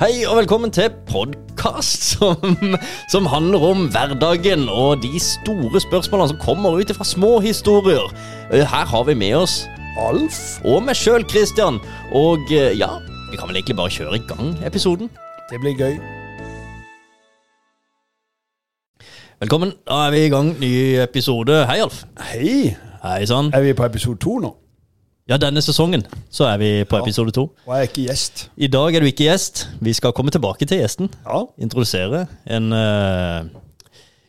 [0.00, 2.54] Hei og velkommen til podkast som,
[3.12, 8.06] som handler om hverdagen og de store spørsmålene som kommer ut fra små historier.
[8.52, 9.58] Eh, Her har vi med oss
[10.00, 11.76] Alf og meg sjøl, Christian.
[12.16, 12.88] Og eh, ja,
[13.28, 15.10] vi kan vel egentlig bare kjøre i gang episoden.
[15.50, 15.98] Det blir gøy.
[19.40, 19.74] Velkommen.
[19.88, 20.54] Da er vi i gang.
[20.60, 20.72] Ny
[21.02, 21.64] episode.
[21.68, 22.04] Hei, Alf.
[22.30, 22.72] Hei!
[23.04, 23.52] Hei sann.
[23.56, 24.54] Er vi på episode to nå?
[25.30, 27.44] Ja, denne sesongen så er vi på episode to.
[27.62, 28.48] Og jeg er ikke gjest.
[28.58, 29.68] I dag er du ikke gjest.
[29.78, 31.06] Vi skal komme tilbake til gjesten.
[31.22, 31.44] Ja.
[31.62, 33.46] Introdusere en uh,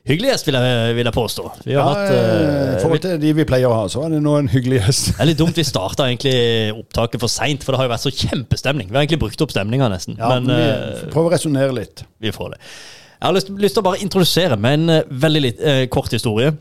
[0.06, 1.48] hyggelig gjest, vil jeg, vil jeg påstå.
[1.66, 4.22] Vi har ja hatt eh, forhold til de vi pleier å ha, så er det
[4.22, 5.12] nå en hyggelig gjest.
[5.16, 6.38] Det er litt dumt vi starta egentlig
[6.78, 8.92] opptaket for seint, for det har jo vært så kjempestemning.
[8.92, 12.06] Vi har egentlig brukt opp stemninga nesten, Ja, men men vi prøver å resonnere litt.
[12.22, 12.66] vi får det.
[13.18, 16.54] Jeg har lyst, lyst til å bare introdusere med en veldig litt, uh, kort historie.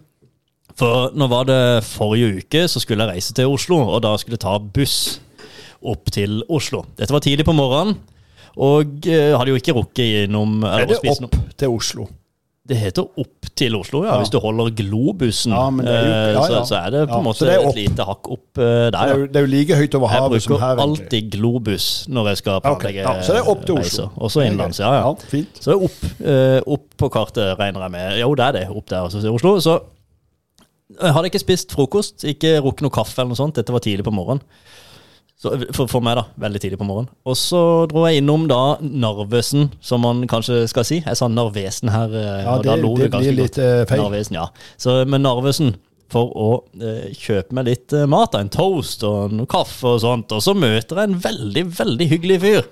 [0.79, 4.37] For nå var det forrige uke, så skulle jeg reise til Oslo, og da skulle
[4.39, 5.21] jeg ta buss
[5.83, 6.85] opp til Oslo.
[6.99, 7.97] Dette var tidlig på morgenen,
[8.61, 11.53] og eh, hadde jo ikke rukket innom Er eller å det spise opp noe.
[11.57, 12.09] til Oslo?
[12.71, 14.13] Det heter opp til Oslo, ja.
[14.13, 14.19] Ja.
[14.21, 16.61] Hvis du holder globusen, Ja, men det er jo- eh, ja, så, ja.
[16.69, 18.63] så er det på en Ja, så måte det er et lite hakk opp eh,
[18.63, 19.17] Det der, er, ja.
[19.17, 20.75] jo, det er jo like høyt over Jeg havet som bruker her.
[20.77, 21.01] egentlig.
[21.01, 23.83] alltid globus når jeg skal Ok, planlegge ja, så det er opp til Oslo.
[23.83, 24.21] reiser.
[24.29, 25.01] Også innenlands, ja, ja.
[25.09, 25.49] Ja, fint.
[25.59, 28.19] Så det er opp, eh, opp på kartet, regner jeg med.
[28.21, 28.69] Jo, det er det.
[28.71, 29.57] Opp der, altså til Oslo.
[29.59, 29.81] Så
[30.99, 33.57] jeg hadde ikke spist frokost, ikke rukket noe kaffe eller noe sånt.
[33.61, 34.43] Dette var tidlig på morgenen.
[35.41, 36.25] Så, for, for meg, da.
[36.43, 37.09] Veldig tidlig på morgenen.
[37.25, 40.99] Og så dro jeg innom da Narvesen, som man kanskje skal si.
[41.01, 43.89] Jeg sa Narvesen her, eh, Ja, det, det ganske blir litt godt.
[43.89, 44.03] feil.
[44.03, 44.49] Narvesen, ja.
[44.77, 45.73] Så med Narvesen
[46.13, 46.49] for å
[46.83, 50.35] eh, kjøpe meg litt eh, mat, en toast og noe kaffe og sånt.
[50.37, 52.69] Og så møter jeg en veldig, veldig hyggelig fyr.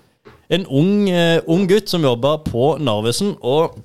[0.53, 3.79] En ung, eh, ung gutt som jobber på Narvesen, og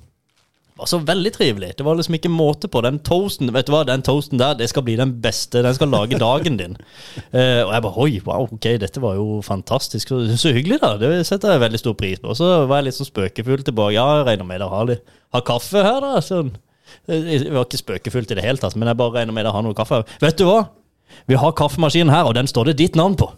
[0.78, 1.68] var så veldig trivelig.
[1.78, 2.80] Det var liksom ikke måte på.
[2.82, 5.62] Den toasten vet du hva, den toasten der, det skal bli den beste.
[5.62, 6.74] Den skal lage dagen din.
[7.30, 10.10] uh, og jeg bare oi, wow, ok, dette var jo fantastisk.
[10.10, 10.96] Så, så hyggelig, da.
[10.98, 12.32] Det setter jeg veldig stor pris på.
[12.34, 13.94] Og så var jeg litt sånn spøkefull tilbake.
[13.94, 16.18] Ja, jeg regner med dere har, litt- har kaffe her, da.
[16.24, 16.56] Sånn.
[17.08, 19.64] Jeg var ikke spøkefullt i det hele tatt, men jeg bare regner med dere har
[19.66, 20.02] noe kaffe.
[20.22, 20.64] Vet du hva?
[21.30, 23.30] Vi har kaffemaskinen her, og den står det ditt navn på.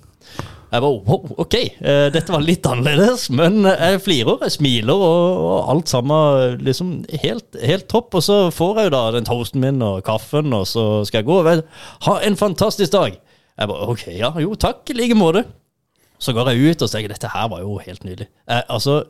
[0.66, 5.44] Jeg bare, wow, ok, eh, dette var litt annerledes, men jeg flirer, jeg smiler, og,
[5.46, 6.90] og alt sammen liksom
[7.22, 8.16] helt, helt topp.
[8.18, 11.28] Og så får jeg jo da den toasten min og kaffen, og så skal jeg
[11.30, 11.38] gå.
[11.46, 11.62] Vel,
[12.08, 13.14] ha en fantastisk dag.
[13.56, 15.46] Jeg bare, ok, ja, jo, takk, i like måte.
[16.18, 18.28] Så går jeg ut og tenker dette her var jo helt nydelig.
[18.50, 19.04] Eh, altså,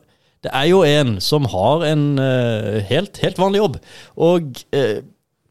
[0.44, 3.78] det er jo en som har en uh, helt, helt vanlig jobb.
[4.28, 5.00] Og eh,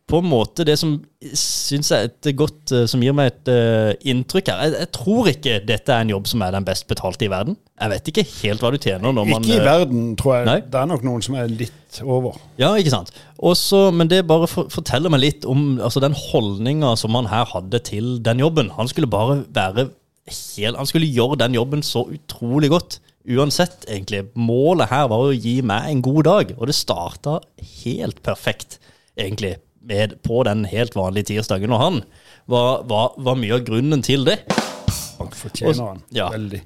[0.06, 0.92] på en måte det som
[1.34, 5.30] syns jeg et godt eh, Som gir meg et uh, inntrykk her jeg, jeg tror
[5.32, 7.58] ikke dette er en jobb som er den best betalte i verden.
[7.82, 10.48] Jeg vet ikke helt hva du tjener når man Ikke i eh, verden, tror jeg.
[10.52, 10.60] Nei.
[10.70, 12.38] Det er nok noen som er litt over.
[12.62, 13.12] Ja, ikke sant.
[13.42, 17.50] Også, men det bare for, forteller meg litt om altså, den holdninga som han her
[17.56, 18.72] hadde til den jobben.
[18.78, 19.90] Han skulle bare være
[20.30, 23.00] helt Han skulle gjøre den jobben så utrolig godt.
[23.26, 24.28] Uansett, egentlig.
[24.38, 27.40] Målet her var å gi meg en god dag, og det starta
[27.82, 28.78] helt perfekt,
[29.18, 29.56] egentlig,
[29.88, 31.72] med, på den helt vanlige tirsdagen.
[31.76, 32.00] Og han
[32.52, 34.40] var, var, var mye av grunnen til det.
[35.20, 36.30] Han fortjener han Ja.
[36.34, 36.62] veldig.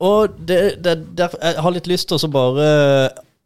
[0.00, 2.66] Og det, det, der, jeg har litt lyst til å bare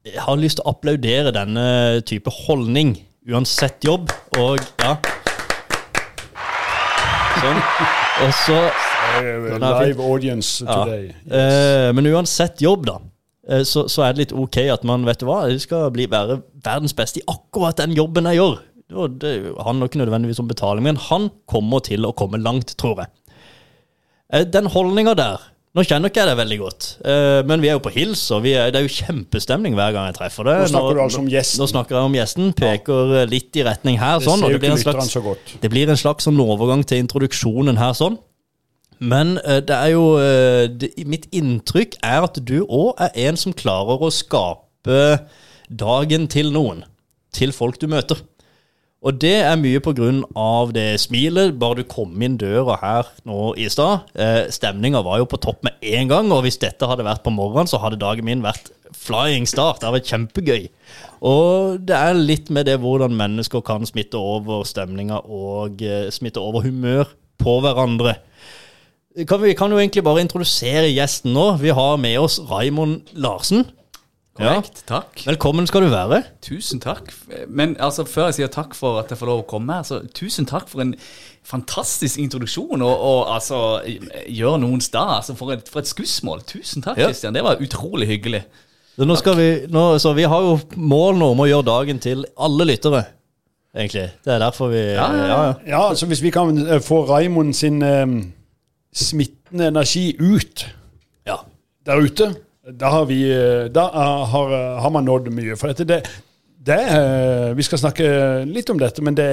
[0.05, 2.97] Jeg har lyst til å applaudere denne type holdning,
[3.31, 4.11] uansett jobb.
[4.37, 4.97] Og ja.
[7.43, 7.63] Sånn.
[8.27, 8.59] Og så
[9.13, 9.59] Eh.
[9.59, 10.87] Live audience ja.
[10.89, 11.17] Yes.
[11.29, 12.95] eh, Men uansett jobb, da.
[13.49, 16.07] Eh, Så, så er det litt ok at man vet du hva, jeg skal bli
[16.11, 18.61] være verdens beste i akkurat den jobben jeg gjør.
[18.93, 19.33] Og det
[19.65, 23.09] handler ikke nødvendigvis om betaling, men han kommer til å komme langt, tror jeg.
[24.33, 27.79] Eh, Den holdninga der Nå kjenner ikke jeg det veldig godt, eh, men vi er
[27.79, 30.57] jo på hils, og vi er, det er jo kjempestemning hver gang jeg treffer det.
[30.61, 31.63] Nå snakker du altså om gjesten.
[31.63, 32.51] Nå snakker jeg om gjesten.
[32.59, 34.19] Peker litt i retning her.
[34.21, 36.85] Det sånn, og ser jo det blir, en slags, det blir en slags sånn overgang
[36.85, 38.19] til introduksjonen her, sånn.
[39.03, 43.41] Men eh, det er jo eh, det, Mitt inntrykk er at du òg er en
[43.41, 45.01] som klarer å skape
[45.69, 46.85] dagen til noen.
[47.33, 48.21] Til folk du møter.
[49.03, 49.81] Og det er mye
[50.39, 51.57] av det smilet.
[51.59, 54.07] Bare du kom inn døra her nå i stad.
[54.15, 57.35] Eh, Stemninga var jo på topp med en gang, og hvis dette hadde vært på
[57.35, 59.81] morgenen, så hadde dagen min vært flying start.
[59.81, 60.69] Det hadde vært kjempegøy.
[61.27, 66.43] Og det er litt med det hvordan mennesker kan smitte over stemninga og eh, smitte
[66.43, 67.11] over humør
[67.43, 68.21] på hverandre.
[69.29, 71.51] Kan vi kan jo egentlig bare introdusere gjesten nå.
[71.61, 73.67] Vi har med oss Raimond Larsen.
[74.33, 75.21] Korrekt, takk.
[75.29, 76.23] Velkommen skal du være.
[76.41, 77.11] Tusen takk.
[77.53, 79.99] Men altså, før jeg sier takk for at jeg får lov å komme her, så
[80.17, 80.95] tusen takk for en
[81.45, 83.61] fantastisk introduksjon, og, og altså
[84.33, 85.19] gjøre noens dag.
[85.19, 86.41] Altså, for, et, for et skussmål.
[86.49, 87.11] Tusen takk, Ja.
[87.13, 87.37] Kristian.
[87.37, 88.47] Det var utrolig hyggelig.
[88.97, 92.01] Så, nå skal vi, nå, så vi har jo mål nå om å gjøre dagen
[92.01, 93.05] til alle lyttere,
[93.77, 94.09] egentlig.
[94.25, 95.53] Det er derfor vi Ja, ja, ja.
[95.69, 98.07] Ja, altså Hvis vi kan eh, få Raimond sin eh,
[98.93, 100.67] smittende energi ut
[101.27, 101.39] ja.
[101.87, 102.35] der ute,
[102.79, 105.57] Da har, vi, eh, da er- har, har man nådd mye.
[105.59, 105.97] For dette, det,
[106.63, 108.05] det er, Vi skal snakke
[108.47, 109.27] litt om dette, men det,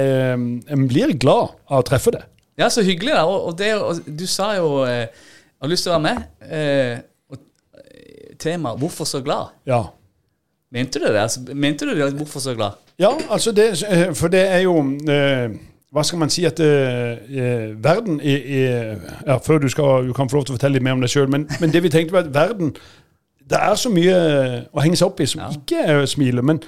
[0.66, 2.24] en blir glad av å treffe det.
[2.58, 3.22] Ja, så hyggelig, da.
[3.30, 5.06] Og, det, og du sa jo eh,
[5.62, 6.26] Har lyst til å være med.
[6.50, 6.98] Eh,
[7.30, 7.38] og
[7.78, 9.54] eh, tema 'Hvorfor så glad'?
[9.66, 9.84] Ja.
[10.72, 11.20] Mente du det?
[11.20, 12.12] Altså, mente du det?
[12.18, 12.72] Hvorfor så glad?
[12.98, 13.78] Ja, altså det,
[14.14, 14.74] for det er jo
[15.06, 15.50] eh,
[15.90, 20.12] Hva skal man si at eh, eh, verden er, er ja, Før du, skal, du
[20.14, 21.90] kan få lov til å fortelle litt mer om deg sjøl, men, men det vi
[21.90, 22.70] tenkte var at verden
[23.50, 24.20] Det er så mye
[24.70, 25.48] å henge seg opp i som Ja.
[25.56, 26.44] ikke er smiler.
[26.46, 26.60] Men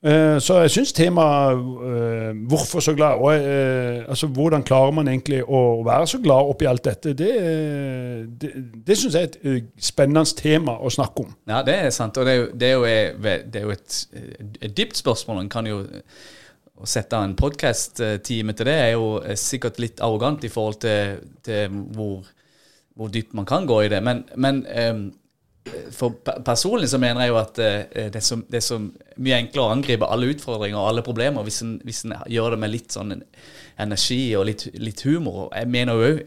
[0.00, 1.60] eh, så jeg syns temaet
[1.90, 6.48] eh, 'Hvorfor så glad?' og eh, altså Hvordan klarer man egentlig å være så glad
[6.54, 7.12] oppi alt dette?
[7.12, 7.28] Det,
[8.40, 8.52] det,
[8.86, 9.60] det syns jeg er et eh,
[9.90, 11.36] spennende tema å snakke om.
[11.48, 12.16] Ja, det er sant.
[12.16, 14.00] Og det er jo, det er jo, et, det er jo et,
[14.62, 15.44] et dypt spørsmål.
[15.44, 15.82] En kan jo
[16.76, 21.22] å sette en podkast-time til det er jo eh, sikkert litt arrogant i forhold til,
[21.46, 22.26] til hvor,
[22.96, 24.02] hvor dypt man kan gå i det.
[24.04, 25.06] Men, men um,
[25.94, 29.40] for personlig så mener jeg jo at eh, det, er så, det er så mye
[29.40, 32.74] enklere å angripe alle utfordringer og alle problemer hvis en, hvis en gjør det med
[32.74, 33.16] litt sånn
[33.82, 35.48] energi og litt, litt humor.
[35.56, 36.22] Jeg mener jo òg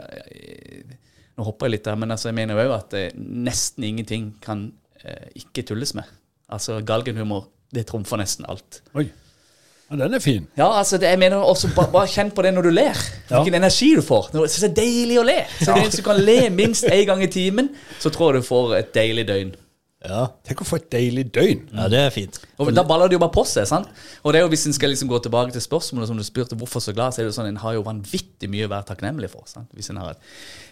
[1.39, 4.33] Nå hopper jeg litt der, men altså jeg mener jo òg at eh, nesten ingenting
[4.43, 4.65] kan
[5.07, 6.09] eh, ikke tulles med.
[6.51, 8.81] Altså galgenhumor, det trumfer nesten alt.
[8.91, 9.05] Oi,
[9.91, 10.47] ja, den er fin.
[10.57, 12.93] Ja, altså det, jeg mener også bare, Bare kjenn på det når du ler.
[13.29, 13.39] Ja.
[13.41, 14.29] Hvilken energi du får.
[14.33, 15.37] Når- Så det er deilig å le.
[15.61, 17.69] Så Hvis du kan le minst én gang i timen,
[17.99, 19.55] så tror jeg du får et deilig døgn.
[19.99, 20.29] Ja.
[20.47, 21.65] Tenk å få et deilig døgn.
[21.75, 22.37] ja, det er fint.
[22.55, 23.67] Og Da baller det jo bare på seg.
[23.67, 23.89] sant?
[24.23, 26.55] Og det er jo Hvis en skal liksom gå tilbake til spørsmålet som du spurte
[26.55, 28.87] hvorfor så glad, så er det jo sånn en har jo vanvittig mye å være
[28.87, 29.43] takknemlig for.
[29.45, 29.67] sant?
[29.73, 30.21] Hvis en, har et,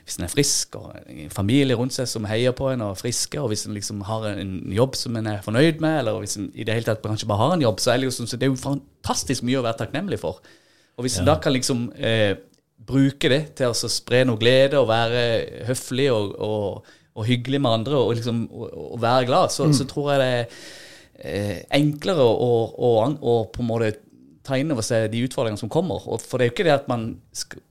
[0.05, 3.01] hvis en er frisk, og en familie rundt seg som heier på en og er
[3.01, 6.37] friske, og hvis en liksom har en jobb som en er fornøyd med, eller hvis
[6.37, 8.31] en i det hele tatt kanskje bare har en jobb, så er det, jo, sånn,
[8.31, 10.39] så det er jo fantastisk mye å være takknemlig for.
[10.95, 12.37] Og hvis en da kan liksom eh,
[12.87, 17.79] bruke det til å spre noe glede og være høflig og, og, og hyggelig med
[17.79, 20.43] andre og liksom og, og være glad, så, så tror jeg det er
[21.17, 23.95] eh, enklere å, å, å, på en måte
[24.47, 26.05] ta inn over seg de utfordringene som kommer.
[26.07, 27.63] Og for det er jo ikke det at man skal,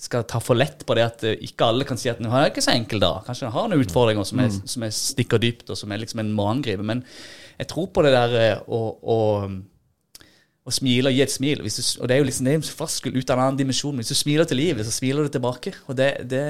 [0.00, 2.50] skal ta for lett på det at eh, ikke alle kan si at nå er
[2.50, 3.18] ikke så enkel da.
[3.26, 6.24] Kanskje en har noen utfordringer som, er, som er stikker dypt, og som er liksom
[6.24, 6.86] en må angripe.
[6.86, 7.04] Men
[7.60, 9.20] jeg tror på det der eh, å, å
[10.64, 11.60] å smile og gi et smil.
[11.60, 13.98] Du, og det er jo liksom det er en floskel ut av en annen dimensjon.
[14.00, 15.74] Hvis du smiler til livet, så smiler du tilbake.
[15.92, 16.44] Og det, det,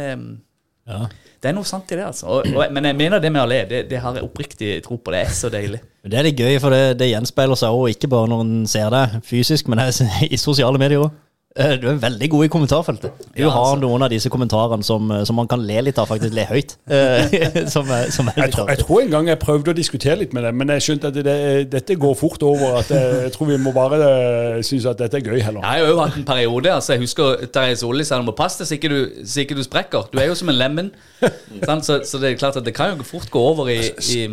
[0.84, 1.06] Ja.
[1.40, 2.26] det er noe sant i det, altså.
[2.28, 3.62] Og, og, men jeg mener det med å le.
[3.70, 5.14] Det, det har jeg oppriktig tro på.
[5.14, 5.80] Det er så deilig.
[6.04, 8.90] Det er litt gøy, for det, det gjenspeiler seg òg, ikke bare når en ser
[8.92, 11.14] det fysisk, men det er i sosiale medier òg.
[11.54, 13.12] Du er veldig god i kommentarfeltet.
[13.30, 13.80] Du Ja, har altså.
[13.84, 16.72] noen av disse kommentarene som, som man kan le litt av, faktisk le høyt.
[16.90, 17.36] Eh,
[17.74, 20.32] som er, som er Jeg, tror- jeg tror en gang jeg prøvde å diskutere litt
[20.34, 21.36] med dem, men jeg skjønte at det,
[21.70, 22.80] dette går fort over.
[22.80, 25.60] At jeg, jeg tror vi må bare eh, synes at dette er gøy heller.
[25.62, 26.72] Jeg har jo hatt en periode.
[26.74, 29.54] altså Jeg husker Terje Solli sa du må passe deg så ikke du, så ikke
[29.54, 30.08] du sprekker.
[30.10, 30.90] Du er jo som en lemen.
[31.68, 31.86] sant?
[31.86, 33.78] så, så det er klart at det kan jo fort gå over i,
[34.10, 34.24] i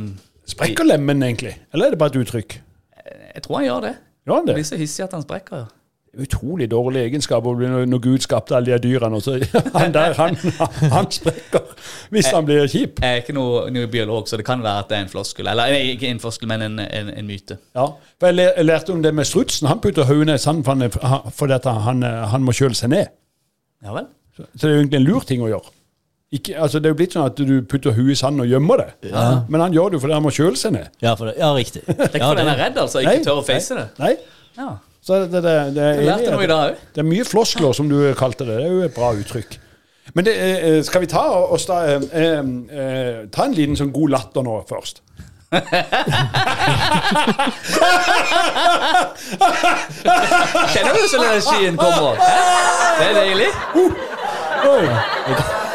[0.56, 1.54] Sprekker lemmen egentlig?
[1.70, 2.58] Eller er det bare et uttrykk?
[3.38, 3.94] Jeg tror han gjør det.
[4.26, 4.58] Gjør han det?
[4.58, 5.70] Blir så hissig at han sprekker.
[6.20, 9.16] Utrolig dårlig egenskap når Gud skapte alle de dyrene.
[9.16, 9.38] Og så
[9.80, 10.36] han der, han,
[10.92, 11.70] han sprekker
[12.12, 13.00] hvis han blir kjip.
[13.00, 15.48] Jeg er ikke noe, noe biolog, så det kan være at det er en floskel.
[15.48, 17.56] Eller ikke en floskel, men en, en, en myte.
[17.78, 17.86] Ja,
[18.20, 19.70] for jeg, lær- jeg lærte om det med strutsen.
[19.72, 20.92] Han putter hodet ned i sanden
[21.32, 23.08] fordi han, han må kjøle seg ned.
[23.86, 24.12] Ja vel?
[24.36, 25.72] Så så det er jo egentlig en lur ting å gjøre.
[26.32, 28.84] Ikke, altså det er jo blitt sånn at du putter huet i sanden og gjemmer
[28.84, 29.10] det.
[29.12, 29.26] Ja.
[29.52, 30.92] Men han gjør det jo fordi han må kjøle seg ned.
[31.04, 31.82] Ja, for det, ja riktig.
[31.88, 33.02] Det er ikke Ja, fordi han er redd, altså.
[33.04, 33.84] Ikke tør å face det.
[34.00, 34.14] Nei.
[34.60, 34.70] Ja.
[35.02, 36.82] Så det, det, det, lærte noe i dag òg.
[36.94, 38.60] det er mye floskler, som du kalte det.
[38.62, 39.58] Det er jo et bra uttrykk.
[40.14, 41.24] Men det, eh, skal vi ta
[41.56, 42.40] oss da eh, eh,
[42.82, 45.02] eh, Ta en liten sånn god latter nå først.
[50.72, 52.22] Kjenner du hvordan energien kommer?
[53.02, 53.50] Det er deilig.
[54.72, 54.86] Oi.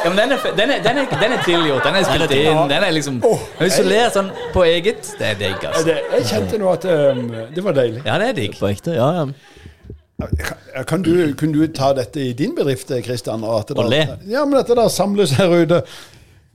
[0.04, 1.84] Ja, men den er, den er, den er, den er tilgjort.
[1.86, 2.50] Den er spilt Ja.
[2.52, 2.68] inn.
[2.70, 3.20] Den er liksom
[3.58, 5.84] Hvis du ler sånn på eget, det er digg, altså.
[5.88, 7.22] Det, jeg kjente nå at um,
[7.56, 8.02] det var deilig.
[8.06, 8.58] Ja, det er digg.
[8.60, 9.26] på ekte, ja, ja.
[10.16, 13.42] Kan, kan du, kunne du ta dette i din bedrift, Kristian?
[13.44, 14.30] Og, at det Og der- le.
[14.32, 15.82] Ja, men dette der samles her ute.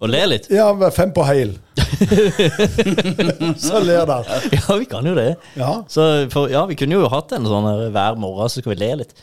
[0.01, 0.47] Og le litt.
[0.49, 1.51] Ja, fem på heil.
[3.61, 4.25] Så ler der.
[4.55, 5.35] Ja, vi kan jo det.
[5.59, 5.75] Ja.
[5.91, 8.79] Så for, ja, vi kunne jo hatt en sånn her hver morgen, så skal vi
[8.81, 9.13] le litt.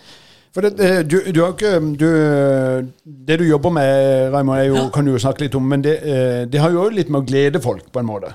[0.55, 2.09] For det, du, du har ikke du,
[3.29, 6.61] Det du jobber med, Raymond, kan du jo snakke litt om, men det, eh, det
[6.63, 8.33] har jo òg litt med å glede folk, på en måte.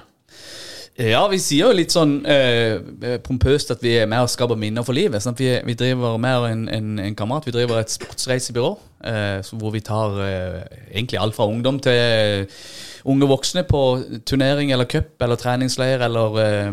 [1.00, 4.86] Ja, vi sier jo litt sånn eh, pompøst at vi er med og skaper minner
[4.86, 5.24] for livet.
[5.26, 5.40] Sant?
[5.42, 8.70] Vi, vi driver med en, en, en kamerat, vi driver et sportsreisebyrå
[9.10, 10.60] eh, hvor vi tar eh,
[10.94, 12.46] egentlig alt fra ungdom til
[13.10, 13.82] unge voksne på
[14.30, 16.70] turnering eller cup eller treningsleir eller eh,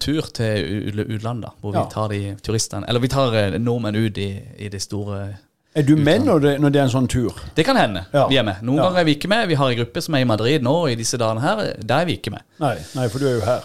[0.00, 1.52] tur til utlandet.
[1.60, 1.84] Hvor Ja.
[1.84, 4.30] vi tar de turistene Eller vi tar eh, nordmenn ut i,
[4.64, 5.36] i det store
[5.78, 7.34] Er du med når det, når det er en sånn tur?
[7.54, 8.26] Det kan hende Ja.
[8.28, 8.60] vi er med.
[8.66, 8.88] Noen Ja.
[8.88, 9.48] ganger er vi ikke med.
[9.48, 11.74] Vi har en gruppe som er i Madrid nå i disse dagene her.
[11.78, 12.42] Der er vi ikke med.
[12.60, 13.60] Nei, nei, for du er jo her.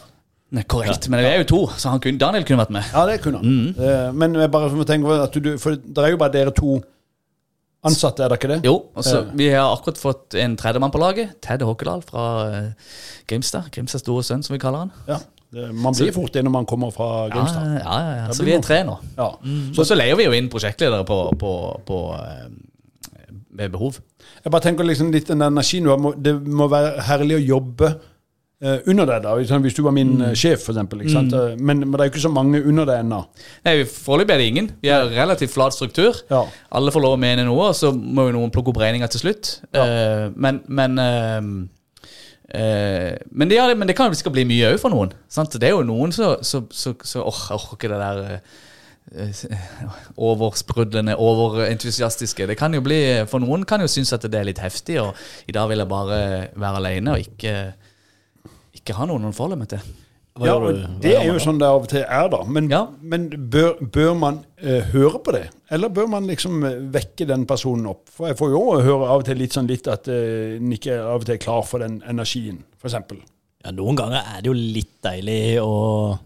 [0.54, 1.10] Nei, korrekt.
[1.10, 2.84] Men vi er jo to, så han kunne, Daniel kunne vært med.
[2.94, 3.46] Ja, det kunne han.
[3.46, 3.84] Mm.
[3.84, 6.84] Eh, Men jeg bare tenke at du For det er jo bare dere to
[7.84, 8.60] ansatte, er ikke det?
[8.66, 9.32] Jo, og så Ja.
[9.36, 11.36] Vi har akkurat fått en tredjemann på laget.
[11.42, 12.70] Ted Håkedal fra eh,
[13.28, 13.70] Grimstad.
[13.72, 14.92] Grimstads store sønn, som vi kaller han.
[15.08, 15.20] Ja.
[15.54, 17.76] Man blir fort det når man kommer fra Grimstad.
[17.84, 18.32] ja, ja, ja.
[18.34, 18.96] Så vi er tre nå.
[19.18, 19.28] Ja.
[19.76, 21.52] Så, så leier vi jo inn prosjektledere på, på,
[21.86, 22.48] på eh,
[23.54, 24.00] ved behov.
[24.44, 25.86] Jeg bare tenker liksom litt den energien
[26.18, 28.10] Det må være herlig å jobbe eh,
[28.88, 29.34] under deg, da.
[29.60, 30.22] Hvis du var min Mm.
[30.30, 30.68] eh, sjef.
[30.70, 31.34] Ikke sant?
[31.34, 33.26] Eh, Men, men det er jo ikke så mange under deg ennå.
[33.66, 34.72] Nei, Foreløpig er det ingen.
[34.82, 36.14] Vi har relativt flat struktur.
[36.32, 36.46] Ja.
[36.72, 39.20] Alle får lov å mene noe, og så må jo noen plukke opp regninga til
[39.26, 39.60] slutt.
[39.74, 39.84] Ja.
[39.84, 41.42] Uh, men men, uh,
[42.56, 45.12] uh, men, det, men det kan jo sikkert bli mye òg for noen.
[45.30, 45.54] Sant?
[45.60, 48.40] Det er jo noen som så, så, så, åh, jeg orker ikke det der eh,
[49.20, 52.48] eh, oversprudlende, overentusiastiske.
[52.48, 55.16] Det kan jo bli, For noen kan jo synes at det er litt heftig, og
[55.48, 56.20] i dag vil jeg bare
[56.56, 57.56] være alene og ikke,
[58.84, 59.80] ikke ha noen å forholde meg til.
[60.34, 62.40] Hva Ja, og det er jo sånn det av og til er, da.
[62.50, 62.88] Men, Ja.
[63.02, 65.44] men bør, bør man eh, høre på det?
[65.70, 68.10] Eller bør man liksom eh, vekke den personen opp?
[68.10, 70.98] For jeg får jo høre av og til litt sånn litt at eh, en ikke
[70.98, 72.98] av og til er klar for den energien, f.eks.
[73.64, 76.18] Ja, noen ganger er det jo litt deilig å,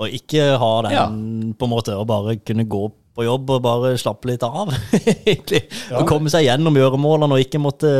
[0.00, 3.90] å ikke ha den, på en måte, Å bare kunne gå på jobb og bare
[4.00, 4.70] slappe litt av,
[5.28, 5.62] egentlig.
[5.90, 5.98] Ja.
[6.00, 7.90] Og komme seg gjennom gjøremålene og ikke måtte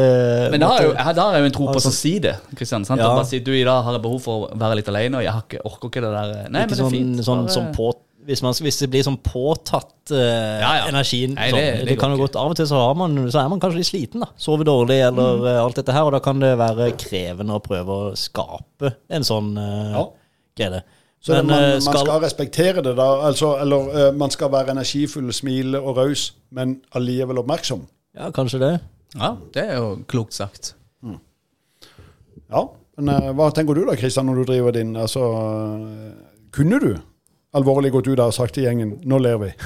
[0.55, 2.15] Men da har jeg jo, da har jeg jo en tro på Altså- å si
[2.25, 2.37] det.
[2.57, 3.01] Kristian, sant?
[3.03, 3.11] Ja.
[3.11, 5.27] Og bare si du, i dag har jeg behov for å være litt alene, og
[5.27, 7.21] jeg har ikke, orker ikke det der Nei, men det er sånn, fint.
[7.27, 7.91] sånn bare- sånn på,
[8.23, 10.19] hvis, man, hvis det blir sånn påtatt uh,
[10.63, 10.89] Ja, ja.
[10.93, 12.29] energien Nei, sånn, det- det, det kan jo ikke.
[12.31, 14.21] godt Av og til så, har man, så er man kanskje litt sliten.
[14.23, 15.47] da Sover dårlig eller Mm.
[15.51, 16.05] eh, alt dette her.
[16.09, 20.07] Og da kan det være krevende å prøve å skape en sånn uh, Ja.
[20.57, 20.83] greie.
[21.23, 23.09] Så det, Men, man, eh, man skal respektere det, da.
[23.29, 27.85] Altså, eller uh, man skal være energifull, smile og raus, men allikevel oppmerksom.
[28.19, 28.73] Ja, kanskje det.
[29.15, 30.75] Ja, det er jo klokt sagt.
[32.53, 32.65] Ja.
[32.99, 36.11] Men uh, hva tenker du da, Kristian, når du driver din Altså, uh,
[36.53, 36.91] kunne du
[37.57, 39.53] alvorlig gått ut der og sagt til gjengen 'nå ler vi'?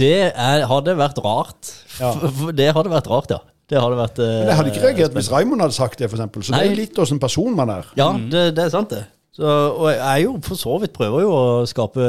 [0.00, 1.70] Det er, hadde vært rart.
[2.00, 2.10] Ja.
[2.58, 3.38] Det hadde vært rart, ja.
[3.70, 6.46] Det hadde vært Men jeg hadde ikke reagert hvis Raymond hadde sagt det, f.eks.
[6.46, 7.86] Så det er litt åssen person man er.
[7.96, 9.04] Ja, det, det er sant, det.
[9.30, 12.02] Så, og jeg jo for så vidt prøver jo å skape,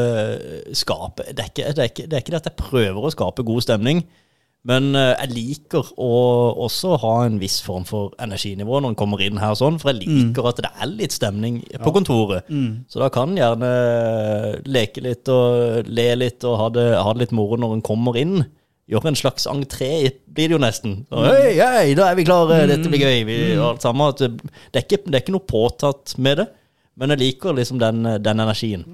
[0.73, 3.11] skape det, er ikke, det, er ikke, det er ikke det at jeg prøver å
[3.13, 4.01] skape god stemning,
[4.65, 6.09] men eh, jeg liker å
[6.65, 10.03] også ha en viss form for energinivå når en kommer inn her sånn, for jeg
[10.03, 12.49] liker at det er litt stemning på kontoret.
[12.89, 13.71] Så da kan en gjerne
[14.69, 18.17] leke litt og le litt og ha det, ha det litt moro når en kommer
[18.21, 18.43] inn.
[18.91, 20.97] Gjøre en slags entré, blir det jo nesten.
[21.09, 23.21] Så, hei, hei, da er vi klare, dette blir gøy.
[23.29, 24.11] Vi, alt sammen.
[24.19, 24.31] Det,
[24.75, 26.47] er ikke, det er ikke noe påtatt med det,
[26.97, 28.85] men jeg liker liksom den, den energien.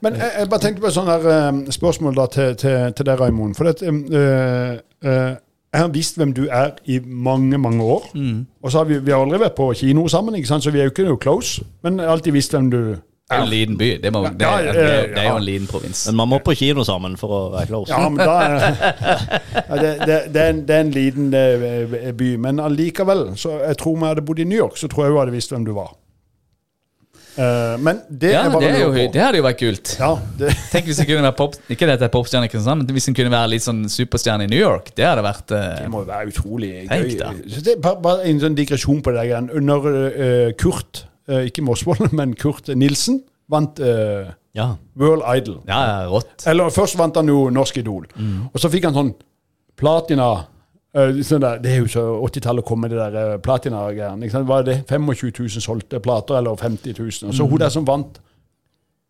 [0.00, 3.06] Men jeg, jeg bare tenkte på et sånt her, eh, spørsmål da til, til, til
[3.06, 3.54] deg, Raymond.
[3.58, 4.78] For det, eh,
[5.10, 5.34] eh,
[5.72, 8.08] jeg har visst hvem du er i mange, mange år.
[8.62, 10.64] Og så har vi, vi har aldri vært på kino sammen, ikke sant?
[10.64, 11.66] så vi er jo ikke noe close.
[11.82, 12.80] Men jeg har alltid visst hvem du
[13.28, 13.90] Det er jo en liten by.
[14.02, 15.02] Det, må, det, Ja, er, ja, det, er, ja.
[15.14, 16.06] det er jo en liten provins.
[16.06, 17.92] Men man må på kino sammen for å være close.
[17.92, 18.56] Ja, men da er,
[19.68, 22.30] ja, det, det, det, er en, det er en liten eh, by.
[22.46, 25.20] Men allikevel, så jeg tror vi hadde bodd i New York, så tror jeg hun
[25.26, 25.92] hadde visst hvem du var.
[27.38, 29.12] Eh, men det Ja, er bare det, er jo, lurer på.
[29.14, 29.92] det hadde jo vært kult.
[30.00, 30.08] Ja,
[30.40, 32.48] det, Tenk hvis det kunne være pop Ikke det at er popstjerne,
[32.80, 34.90] men hvis en kunne være litt sånn superstjerne i New York.
[34.98, 37.38] Det hadde vært uh, det må jo være utrolig Tenk gøy.
[37.54, 39.46] Så det er bare, bare en sånn digresjon på det der.
[39.54, 43.78] Under Når eh, Kurt, ikke Mosvold, men Kurt Nilsen, vant
[44.58, 44.72] Ja.
[44.98, 46.42] World Idol Ja, ja, rått.
[46.50, 48.08] Eller først vant han jo Norsk Idol.
[48.50, 49.14] Og så fikk han sånn
[49.78, 50.32] platina
[50.94, 54.44] sånn der, Det er jo så 80-tallet kom med det der uh, platina-greiene.
[54.48, 57.28] Var det 25 000 solgte plater, eller 50 000?
[57.28, 58.20] Og så hun der som vant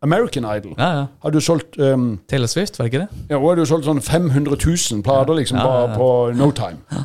[0.01, 1.05] American Idol, Ja, ja.
[1.23, 3.23] hadde jo solgt um, Taylor Swift, var det ikke det?
[3.29, 6.07] ja, hun hadde jo solgt sånn 500 000 plater liksom bare på
[6.39, 7.03] no time.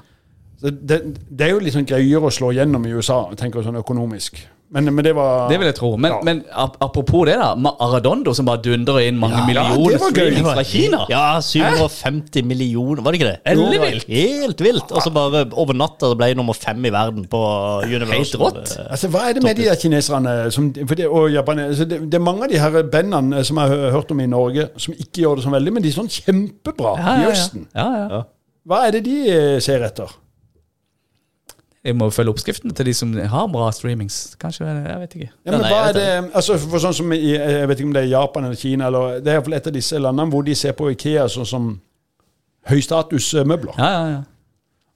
[0.60, 1.00] Så det,
[1.30, 4.38] det er jo litt sånn greiere å slå gjennom i USA, jeg tenker sånn økonomisk.
[4.70, 5.96] Men, men det var Det vil jeg tro.
[5.96, 6.18] Men, Ja.
[6.24, 7.54] men apropos det, da.
[7.54, 11.00] Maradondo Aradondo som bare dundrer inn mange Ja, millioner streamings fra Kina.
[11.10, 13.40] Ja, 750 millioner, var det ikke det?
[13.52, 14.06] Ellevilt.
[14.08, 14.90] Helt vilt.
[14.90, 17.40] Og så bare over natta ble jeg nummer fem i verden på
[17.84, 18.16] Universal.
[18.18, 18.74] Helt rått.
[18.90, 22.00] Altså, Hva er det med de der kineserne som, for det, og japanere, altså, det,
[22.10, 24.94] det er mange av de her bandene som jeg har hørt om i Norge, som
[24.96, 27.30] ikke gjør det så veldig, men de er sånn kjempebra Ja, i.
[27.30, 27.68] Østen.
[27.74, 28.22] Ja, ja.
[28.64, 30.08] Hva er det de eh, ser etter?
[31.84, 34.36] Jeg må følge oppskriftene til de som har bra streamings.
[34.40, 35.30] Kanskje, jeg vet ikke.
[35.44, 37.96] Ja, men nei, hva er det, altså for sånn som i, Jeg vet ikke om
[37.96, 40.32] det er Japan eller Kina, eller det er i hvert fall et av disse landene
[40.32, 41.66] hvor de ser på Ikea sånn som
[42.70, 43.76] høystatusmøbler.
[43.76, 44.22] Ja, ja, ja.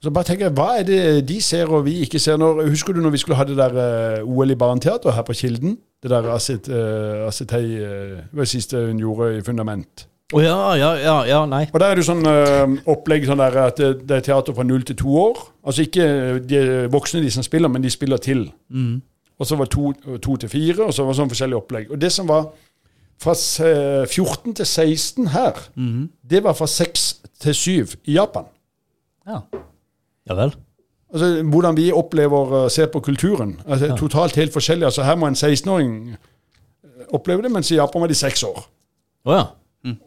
[0.03, 2.39] Så bare tenker jeg, Hva er det de ser og vi ikke ser?
[2.39, 3.75] Når, husker du når vi skulle ha det der
[4.23, 5.77] uh, OL i Barenteater her på Kilden?
[6.03, 10.07] Det der Asit, uh, Asitei uh, det var det siste hun gjorde i Fundament.
[10.29, 11.63] Å ja, ja, ja, ja, nei.
[11.73, 14.67] Og der er det sånn eh, opplegg sånn der at det, det er teater fra
[14.67, 15.39] null til to år.
[15.65, 16.09] Altså ikke
[16.45, 16.59] de
[16.93, 18.43] voksne de som spiller, men de spiller til.
[19.39, 21.89] Og så var det to, to til fire, og så var det sånn forskjellig opplegg.
[21.95, 22.51] Og det som var
[23.23, 23.33] fra
[23.65, 25.63] eh, 14 til 16 her,
[26.29, 27.07] det var fra 6
[27.41, 28.51] til 7 i Japan.
[29.27, 29.41] Ja.
[30.29, 30.53] Ja vel.
[31.09, 33.57] Altså Hvordan vi opplever å se på kulturen.
[33.65, 34.85] Altså Totalt helt forskjellig.
[34.91, 36.19] Altså Her må en 16-åring
[37.17, 38.61] oppleve det, mens i Japan var de seks år.
[39.25, 39.47] Å ja.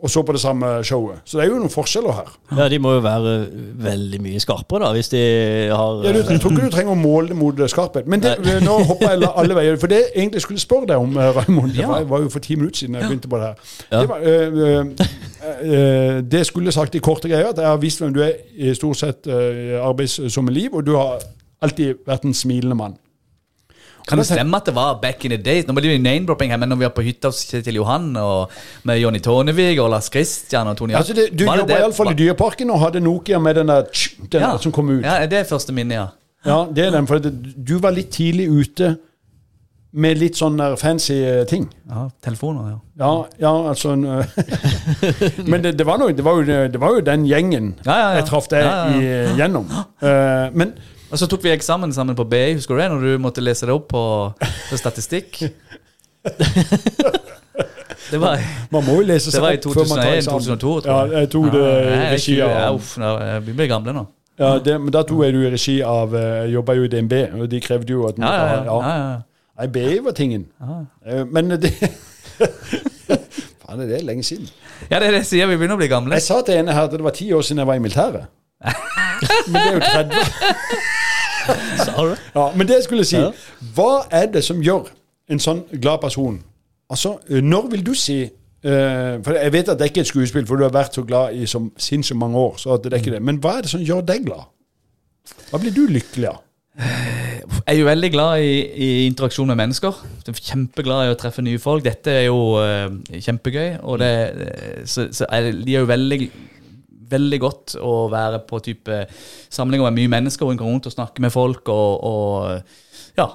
[0.04, 1.22] Og så på det samme showet.
[1.26, 2.32] Så det er jo noen forskjeller her.
[2.58, 3.36] Ja, De må jo være
[3.82, 5.22] veldig mye skarpere, da, hvis de
[5.72, 8.10] har Ja, du, Jeg tror ikke du trenger å måle det mot skarphet.
[8.12, 8.36] Men det,
[8.66, 9.78] nå hopper jeg alle veier.
[9.80, 12.44] For det jeg egentlig skulle spørre deg om, eh, Raymond, det var, var jo for
[12.44, 13.78] ti minutter siden jeg begynte på det her.
[13.92, 14.02] Ja.
[14.02, 14.86] Det, var, øh, øh,
[15.64, 18.74] øh, det skulle sagt i korte greier, at jeg har visst hvem du er i
[18.76, 21.24] stort sett øh, arbeids som liv, og du har
[21.62, 23.00] alltid vært en smilende mann.
[24.08, 25.68] Kan det stemme at det var back in the days?
[25.68, 28.52] Nå blir det name-dropping her, men når vi var på hytta hos Kjetil Johan og
[28.90, 32.74] med Jonny Tornevik og Lars Christian og Tony Altså det, du jobba iallfall i Dyreparken
[32.74, 35.06] og hadde Nokia med den der, tsk, den der som kom ut.
[35.06, 36.10] Ja, det er første minne, ja.
[36.46, 37.08] Ja, det er den.
[37.08, 38.96] For du var litt tidlig ute
[39.92, 41.66] med litt sånn fancy eh, ting.
[41.92, 42.78] ja telefoner, ja.
[43.02, 43.12] Ja,
[43.44, 47.26] ja altså eh, Men det, det, var noe, det, var jo, det var jo den
[47.28, 48.14] gjengen Ja, ja, ja.
[48.22, 49.68] jeg traff deg Ja, ja, i- gjennom.
[50.00, 50.74] Eh, men
[51.12, 52.90] Og så tok vi eksamen sammen på BI, husker du det?
[52.94, 54.04] Når du måtte lese det opp på,
[54.70, 55.42] på statistikk.
[58.12, 58.40] det var
[58.72, 60.60] man må jo lese seg var i opp før man tar 2001, eksamen.
[60.62, 61.12] 2002, tror Ja, jeg.
[61.20, 63.12] jeg tok det Ja, i jeg regi 20, ja, av uff, nå,
[63.48, 64.04] vi blir gamle nå.
[64.42, 66.92] ja, det, Men da tok jeg det i regi av eh, Jeg jobba jo i
[66.96, 68.64] DNB, og de krevde jo at Ja, ja, ja.
[68.66, 69.20] ja, ja.
[69.62, 70.48] Nei, BI var tingen.
[71.06, 71.72] Eh, Men det
[73.62, 74.48] Faen, det er lenge siden.
[74.90, 75.48] ja, det er det jeg sier.
[75.52, 76.16] Vi begynner å bli gamle.
[76.18, 78.26] Jeg sa til ene her at det var ti år siden jeg var i militæret.
[79.48, 80.12] Men det er jo 30.
[81.86, 82.16] Sa du?
[82.36, 83.22] Ja, men det jeg skulle si,
[83.76, 84.92] hva er det som gjør
[85.32, 86.42] en sånn glad person?
[86.92, 88.22] Altså, eh, når vil du si
[88.62, 91.02] Uh, For jeg vet at det er ikke et skuespill, for du har vært så
[91.02, 92.60] glad i så sinnssykt mange år.
[92.62, 93.22] så det er ikke det.
[93.26, 94.52] Men hva er det som gjør deg glad?
[95.50, 96.44] Hva blir du lykkelig av?
[96.78, 98.54] Jeg er jo veldig glad i,
[98.86, 99.98] i interaksjon med mennesker.
[100.20, 101.84] Jeg er Kjempeglad i å treffe nye folk.
[101.90, 103.82] Dette er jo uh, kjempegøy.
[103.82, 104.12] Og det,
[104.86, 106.20] så, så jeg liker jo veldig,
[107.12, 109.04] veldig godt å være på type
[109.52, 113.30] samlinger med mye mennesker og gå rundt og snakke med folk og, og ja.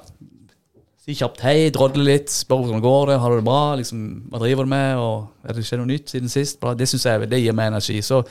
[1.07, 4.01] Si kjapt hei, drodle litt, spørre hvordan går det, har du det bra, liksom,
[4.33, 6.59] hva driver du med, og er det skjedd noe nytt siden sist?
[6.81, 8.01] Det synes jeg det gir meg energi.
[8.03, 8.25] Så,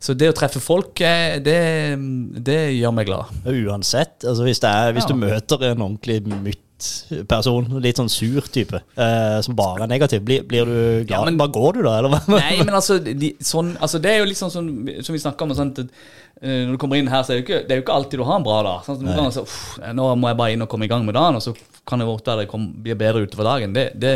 [0.00, 1.58] så det å treffe folk, eh, det,
[2.48, 3.28] det gjør meg glad.
[3.44, 5.12] Uansett, altså hvis, det er, hvis Ja.
[5.12, 6.22] du møter en ordentlig
[6.84, 11.10] mytt-person, litt sånn sur type, eh, som bare er negativ, blir, blir du glad?
[11.10, 12.20] Ja, men- Bare går du da, eller hva?
[12.38, 15.54] Nei, men altså de, sånn, altså Det er jo litt sånn som, vi snakker om.
[15.54, 15.72] sånn,
[16.42, 17.96] eh, når du kommer inn her, så er det jo ikke, det er jo ikke
[17.98, 18.82] alltid du har en bra dag.
[18.86, 21.14] Sånn, Noen ganger så, uff, nå må jeg bare inn og komme i gang med
[21.14, 21.54] dagen, og så
[21.86, 23.72] kan det være det kom, blir bedre utover dagen.
[23.76, 24.14] Det, det,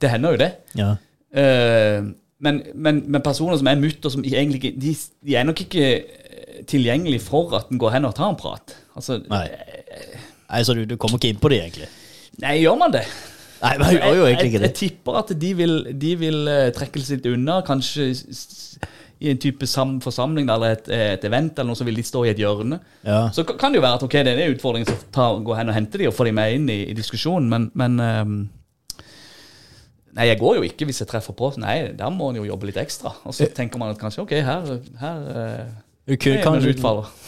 [0.00, 0.52] det hender jo det.
[0.76, 0.94] Ja.
[1.36, 2.02] Eh,
[2.40, 5.86] men, men, men personer som er mutter, som egentlig ikke de, de er nok ikke
[5.86, 8.76] eh, tilgjengelig for at en går hen og tar en prat.
[8.96, 9.46] Altså, Nei.
[10.46, 11.88] Nei, så du, du kommer ikke inn på det, egentlig?
[12.42, 13.06] Nei, gjør man det?
[13.62, 14.76] Nei, man gjør jo egentlig ikke jeg, jeg det.
[14.76, 17.62] tipper at de vil, de vil eh, trekke litt unna.
[17.66, 18.10] Kanskje
[19.16, 22.26] i en type sam forsamling eller et, et event eller noe, så vil de stå
[22.26, 22.78] i et hjørne.
[23.06, 23.22] Ja.
[23.32, 25.72] Så kan det jo være at ok, det er en utfordring å ta, gå hen
[25.72, 28.36] og hente de og få de med inn i, i diskusjonen, men, men um,
[30.16, 31.50] Nei, jeg går jo ikke hvis jeg treffer på.
[31.60, 33.10] Nei, der må en jo jobbe litt ekstra.
[33.28, 35.74] Og så tenker man at kanskje ok, her, her eh,
[36.06, 36.32] Du kan,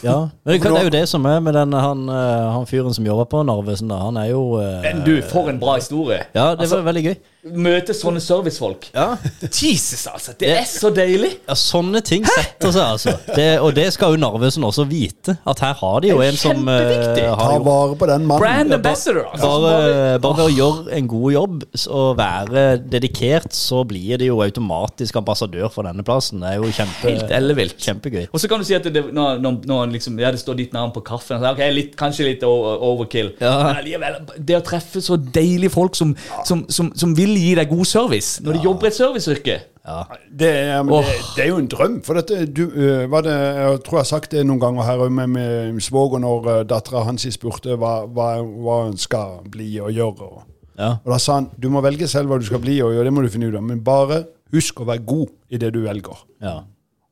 [0.03, 2.67] Ja, men det, kan, det er jo det som er med den, han, eh, han
[2.69, 3.89] fyren som jobber på Narvesen.
[3.91, 6.21] Han er jo eh, Men du, for en bra historie.
[6.33, 7.15] Ja, det Altså- var veldig gøy.
[7.39, 8.89] Møte sånne servicefolk.
[8.91, 9.13] Ja.
[9.47, 10.33] Jesus, altså!
[10.35, 11.37] Det er så deilig!
[11.47, 13.13] ja, sånne ting setter seg, altså.
[13.31, 15.37] Det, og det skal jo Narvesen også vite.
[15.47, 17.13] At her har de jo en som uh.
[17.15, 18.43] Ta vare på den mannen.
[18.43, 19.51] Brand ambassador, altså.
[19.63, 21.63] bare, bare ved å gjøre en god jobb
[21.95, 26.43] og være dedikert, så blir de jo automatisk ambassadør for denne plassen.
[26.43, 27.79] Det er jo kjempe, Helt ellevilt.
[27.87, 28.27] kjempegøy.
[28.33, 30.75] Og så kan du si at det, når, når, når liksom, ja, det står ditt
[30.75, 33.31] navn på kaffen så, ok, litt, Kanskje litt overkill.
[33.39, 33.55] Ja.
[33.63, 36.11] Men allikevel, det å treffe så deilige folk som,
[36.43, 40.03] som, som, som vil gi deg god service når de jobber i et serviceyrke Ja.
[40.39, 42.01] Det, er- men det, det er jo en drøm.
[42.05, 45.09] For dette, du, øh, var det, jeg tror jeg har sagt det noen ganger her
[45.09, 49.89] med, med svoger når uh, dattera hans spurte hva, hva, hva hun skal bli og
[49.91, 50.21] gjøre.
[50.29, 50.43] Og,
[50.77, 50.91] Ja.
[51.03, 53.13] og da sa han du må velge selv hva du skal bli og gjøre, det
[53.13, 53.63] må du finne ut av.
[53.63, 56.21] Men bare husk å være god i det du velger.
[56.41, 56.59] Ja.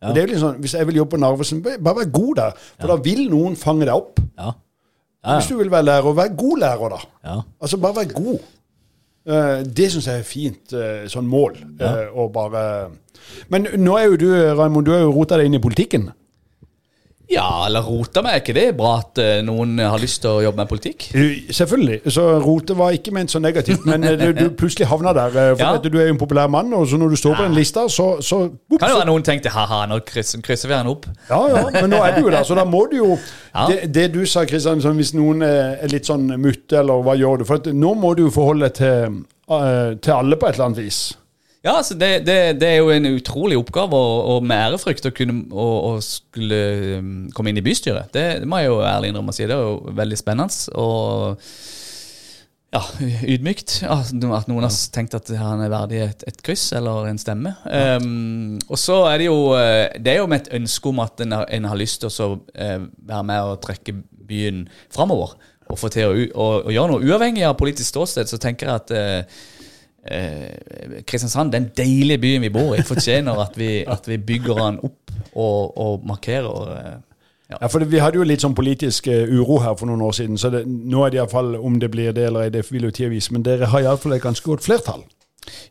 [0.04, 2.36] Og det er jo litt sånn, Hvis jeg vil jobbe på Narvesen, bare vær god
[2.36, 2.52] der.
[2.80, 4.20] For da vil noen fange deg opp.
[4.38, 4.52] Ja.
[5.26, 7.00] Ja, Hvis du vil være lærer, vær god lærer, da.
[7.26, 7.40] ja.
[7.60, 8.40] Altså bare vær god.
[9.28, 11.58] Eh, det syns jeg er fint eh, sånn mål.
[11.82, 12.08] Ja.
[12.16, 12.63] å bare
[13.52, 16.10] Men nå er jo du, Raymond, du har jo rota deg inn i politikken.
[17.30, 18.38] Ja, eller rote meg.
[18.38, 21.10] Er ikke det bra at eh, noen har lyst til å jobbe med politikk?
[21.52, 21.98] Selvfølgelig.
[22.16, 25.36] Så rote var ikke ment så negativt, men eh, du, du plutselig havna der.
[25.36, 25.74] eh, For Ja.
[25.84, 28.08] du er jo en populær mann, og så når du står på den lista, så,
[28.24, 31.10] så, ups, Kan jo være noen tenkte ha-ha, nå krysser, krysser vi han opp.
[31.30, 33.68] Ja, ja, men nå er du jo der, så da må du jo Ja.
[33.68, 37.44] det, det du sa, Kristian, sånn, hvis noen er litt sånn mutte, eller hva gjør
[37.44, 37.46] du?
[37.50, 39.24] For at nå må du jo forholde deg til,
[40.00, 41.02] til alle på et eller annet vis.
[41.65, 45.12] Ja, altså det, det, det er jo en utrolig oppgave, og, og med ærefrykt å
[45.15, 46.60] kunne å, å skulle
[47.02, 48.12] um, komme inn i bystyret.
[48.13, 49.48] Det, det må jeg jo ærlig innrømme å si.
[49.50, 50.78] Det er jo veldig spennende.
[50.80, 51.41] Og
[52.78, 52.82] ja,
[53.34, 57.56] ydmykt at noen har tenkt at han er verdig et, et kryss eller en stemme.
[57.65, 61.24] Um, og så er det jo eh, Det er jo med et ønske om at
[61.26, 63.96] en, har- en har lyst til å eh, være med og trekke
[64.28, 65.36] byen framover.
[65.72, 68.84] Og få til å, å, å gjøre noe uavhengig av politisk ståsted, så tenker jeg
[68.84, 68.93] at
[70.12, 74.80] eh, Kristiansand, den deilige byen vi bor i, fortjener at vi, at vi bygger den
[74.88, 76.96] opp og, og markerer eh,
[77.48, 77.58] ja.
[77.62, 80.15] Ja, for det, Vi hadde jo litt sånn politisk eh, uro her for noen år
[80.17, 82.89] siden, så det, nå er det iallfall om det blir det eller ei, det vil
[82.89, 83.32] jo tida vise.
[83.32, 85.06] Men dere har iallfall et ganske godt flertall.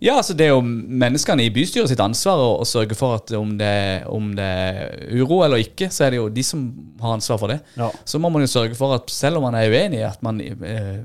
[0.01, 3.33] Ja, altså det er jo menneskene i bystyret sitt ansvar å, å sørge for at
[3.39, 3.73] om det,
[4.13, 6.67] om det er uro eller ikke, så er det jo de som
[7.03, 7.59] har ansvar for det.
[7.77, 7.91] Ja.
[8.05, 11.03] Så må man jo sørge for at selv om man er uenig, at man eh,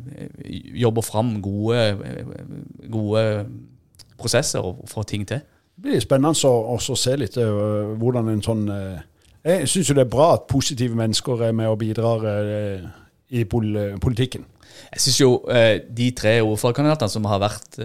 [0.83, 1.85] jobber fram gode,
[2.91, 3.25] gode
[4.21, 5.41] prosesser og får ting til.
[5.75, 8.99] Det blir spennende å se litt uh, hvordan en sånn uh,
[9.41, 12.89] Jeg syns jo det er bra at positive mennesker er med og bidrar uh,
[13.31, 13.71] i pol
[14.03, 14.43] politikken.
[14.91, 17.77] Jeg syns jo de tre ordførerkandidatene som har vært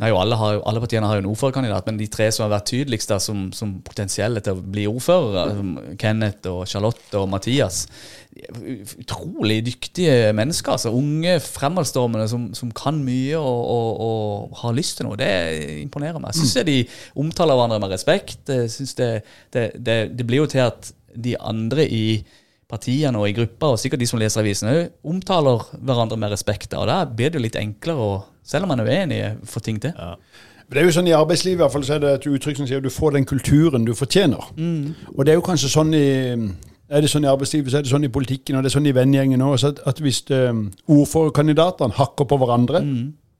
[0.00, 2.68] nei, alle, har, alle partiene har jo en ordførerkandidat, men de tre som har vært
[2.72, 7.84] tydeligst da, som, som potensielle til å bli ordførere, Kenneth og Charlotte og Mathias
[8.34, 10.72] Utrolig dyktige mennesker.
[10.74, 15.18] altså Unge, fremadstormende som, som kan mye og, og, og har lyst til noe.
[15.20, 15.28] Det
[15.84, 16.34] imponerer meg.
[16.34, 16.80] Jeg syns de
[17.22, 18.50] omtaler hverandre med respekt.
[18.50, 19.10] Synes det,
[19.54, 22.24] det, det, det blir jo til at de andre i
[22.70, 26.74] partiene og i grupper, og sikkert de som leser avisen òg, omtaler hverandre med respekt.
[26.74, 29.80] Og da blir det jo litt enklere å, selv om man er uenig, få ting
[29.82, 29.94] til.
[30.70, 32.66] Det er jo sånn I arbeidslivet i hvert fall, så er det et uttrykk som
[32.68, 34.46] sier du får den kulturen du fortjener.
[35.14, 36.06] Og det er jo kanskje sånn i
[36.94, 38.86] er det sånn i arbeidslivet, så er det sånn i politikken og det er sånn
[38.86, 39.54] i vennegjengen òg.
[39.88, 42.82] At, hvis um, ordførerkandidatene hakker på hverandre,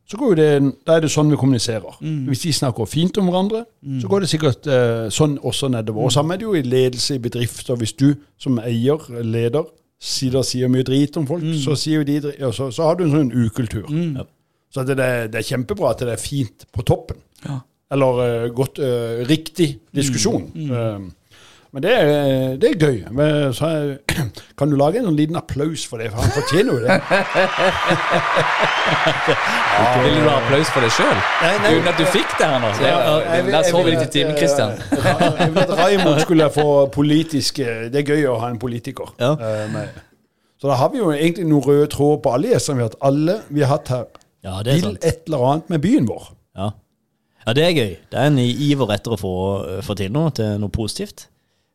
[0.09, 1.97] så går jo det, da er det sånn vi kommuniserer.
[2.29, 3.65] Hvis de snakker fint om hverandre,
[4.01, 6.05] så går det sikkert eh, sånn også nedover.
[6.05, 7.77] Og Samme er det jo i ledelse i bedrifter.
[7.81, 9.65] Hvis du som eier, leder,
[10.01, 13.15] sier, sier mye drit om folk, så, sier de, ja, så, så har du en
[13.17, 13.87] sånn ukultur.
[14.75, 17.17] Så det, det, er- det er kjempebra at det er fint på toppen.
[17.47, 17.61] Ja.
[17.95, 20.49] Eller eh, godt, uh, riktig diskusjon.
[20.57, 20.99] Eh,
[21.75, 22.99] men det er, det er gøy.
[23.15, 23.67] Men, så
[24.59, 26.11] kan du lage en sånn liten applaus for det?
[26.15, 26.95] For han fortjener jo det.
[30.05, 31.19] Vil du ha applaus for deg sjøl?
[31.67, 32.69] Uten at du fikk det her nå?
[33.51, 34.71] La oss håpe litt i timen, Kristian.
[34.79, 35.33] Christian.
[35.41, 39.07] Jeg vil at Raimond skulle få politisk Det er gøy å ha en politiker.
[39.23, 39.31] Ja.
[39.39, 39.87] Uh, med.
[40.63, 43.03] Så da har vi jo egentlig noen røde tråder på alle gjestene vi har hatt.
[43.11, 44.05] Alle vi har hatt her,
[44.45, 45.05] Ja, det er til sant.
[45.09, 46.31] et eller annet med byen vår.
[46.55, 46.71] Ja.
[47.47, 47.93] ja, det er gøy.
[48.13, 49.35] Det er en iver etter å få,
[49.87, 51.29] få til noe til noe positivt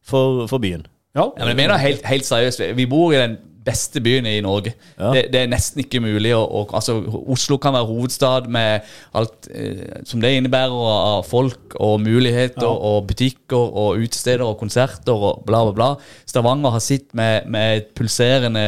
[0.06, 0.86] for, for byen.
[1.18, 1.26] Ja.
[1.26, 4.74] Ja, men jeg mener helt, helt seriøst, vi bor i den beste byen i Norge.
[4.98, 5.14] Ja.
[5.16, 6.98] Det, det er nesten ikke mulig Og, og, altså,
[7.30, 13.08] Oslo kan være hovedstad med alt eh, som det innebærer av folk og muligheter og
[13.10, 15.90] butikker og utesteder og konserter og bla, bla, bla.
[16.30, 18.66] Stavanger har sitt med, med et pulserende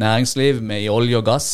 [0.00, 1.50] næringsliv med, i olje og gass.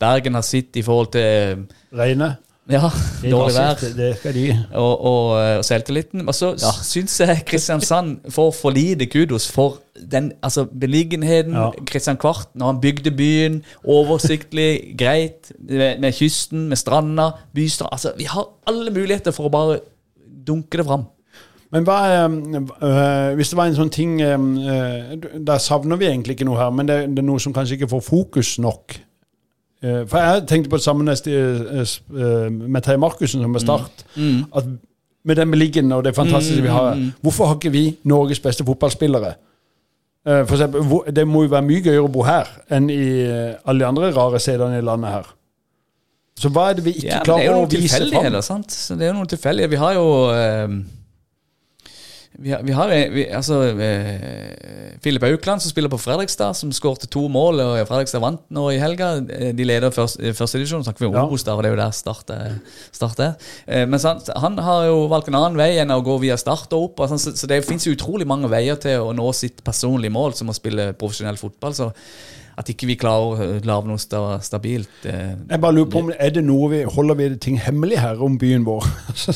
[0.00, 1.66] Bergen har sitt i forhold til
[1.96, 2.36] Reine.
[2.70, 2.90] Ja,
[3.30, 4.44] dårlig vær Det, skal de.
[4.74, 6.22] og, og, og selvtilliten.
[6.28, 6.72] Og så Ja.
[6.82, 9.78] syns jeg Kristiansand får for lite kudos for
[10.12, 11.52] den altså beliggenheten.
[11.52, 11.70] Ja.
[11.86, 18.12] Kristian Kvart, når han bygde byen, oversiktlig, greit, med, med kysten, med stranda, bystranda Altså,
[18.18, 19.80] vi har alle muligheter for å bare
[20.46, 21.04] dunke det fram.
[21.72, 25.12] Men hva er, øh, hvis det var en sånn ting øh,
[25.46, 27.88] Der savner vi egentlig ikke noe her, men det, det er noe som kanskje ikke
[27.92, 28.96] får fokus nok.
[29.82, 34.04] Eh, for jeg tenkte på det samme s- øh, med Terje Markussen som er start.
[34.56, 34.64] At
[35.24, 39.34] med den beliggenheten og det fantastiske vi har Hvorfor har ikke vi Norges beste fotballspillere?
[40.26, 43.24] Eh, for eksempel, det må jo være mye gøyere å bo her enn i
[43.66, 45.30] alle de andre rare stedene i landet her.
[46.40, 47.38] Så hva er det vi ikke Ja, fram?
[47.38, 48.76] det er jo klarer å noen vise tilfeldigheter, sant?
[48.98, 49.70] Det er jo noen tilfeldigheter.
[49.70, 50.68] Vi har jo eh,
[52.40, 56.72] vi har, vi har eh, vi, altså eh, Filip Aukland som spiller på Fredrikstad, som
[56.72, 57.60] skårte to mål.
[57.60, 59.10] og Fredrikstad vant nå i helga.
[59.28, 60.84] Eh, De leder først, første divisjon.
[60.86, 61.26] Snakker vi om Ja.
[61.28, 61.92] Obos, der, for det er jo der
[62.92, 63.34] Start er.
[63.68, 66.72] Eh, Men han, han har jo valgt en annen vei enn å gå via Start
[66.72, 67.04] og opp.
[67.08, 70.48] sånn, Så, så det fins utrolig mange veier til å nå sitt personlige mål, som
[70.48, 71.74] å spille profesjonell fotball.
[71.76, 71.92] Så
[72.60, 76.12] at ikke vi klarer å lage noe sta, stabilt eh, Jeg bare lurer på om
[76.12, 78.86] er det noe vi holder vi ting hemmelig her om byen vår?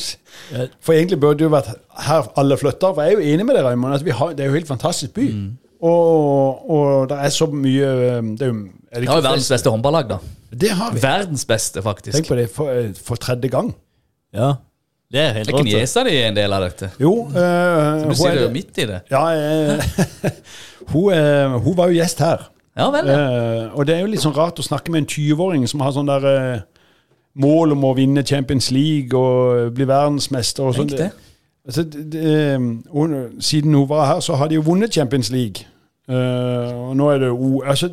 [0.84, 1.72] For egentlig burde det jo vært
[2.06, 2.94] her alle flytter.
[2.96, 3.96] For jeg er jo enig med deg, Raymond.
[3.96, 5.26] Altså, vi har, det er jo en helt fantastisk by.
[5.84, 8.60] Og, og det er så mye eh, Det er jo
[8.94, 10.20] er det jo verdens beste håndballag, da.
[10.54, 11.00] Det har vi.
[11.02, 12.14] Verdens beste, faktisk.
[12.14, 12.70] Tenk på det for,
[13.02, 13.72] for tredje gang.
[14.34, 14.52] Ja.
[15.14, 15.70] Det er helt Er ikke rått.
[15.72, 15.80] det.
[15.82, 16.88] niesa di en del av dette?
[17.02, 17.10] Jo.
[17.26, 19.00] eh, Du hun, sitter er, jo midt i det.
[19.10, 20.30] ja, eh,
[20.94, 22.46] hun, eh, hun var jo gjest her.
[22.74, 23.18] Ja vel, ja.
[23.18, 25.94] Eh, og det er jo litt sånn rart å snakke med en 20-åring som har
[25.94, 26.64] sånn der eh,
[27.38, 30.90] mål om å vinne Champions League og bli verdensmester og sånn.
[31.64, 32.34] Altså, det,
[33.40, 35.68] siden hun var her, så har de jo vunnet Champions League.
[36.08, 37.88] Eh, og nå er det jo altså,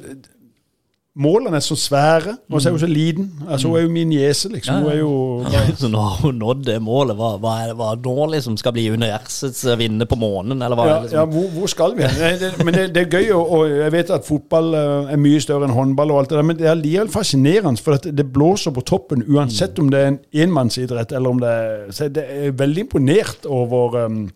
[1.19, 3.25] Målene er så svære, og så er hun så liten.
[3.49, 4.75] Altså, Hun er jo min niese, liksom.
[4.75, 5.43] Hun er jo
[5.81, 7.17] Så nå har hun nådd det målet.
[7.19, 10.85] Hva, hva er hva nå liksom skal bli universets vinne på månen, eller hva?
[10.87, 11.17] Ja, liksom?
[11.19, 12.45] ja hvor, hvor skal vi hen?
[12.63, 15.75] Men det, det er gøy, og, jeg vet at fotball eh, er mye større enn
[15.75, 19.27] håndball, og alt det der, men det er likevel fascinerende, for det blåser på toppen
[19.27, 23.45] uansett om det er en enmannsidrett eller om det er Så det er veldig imponert
[23.51, 24.29] over um,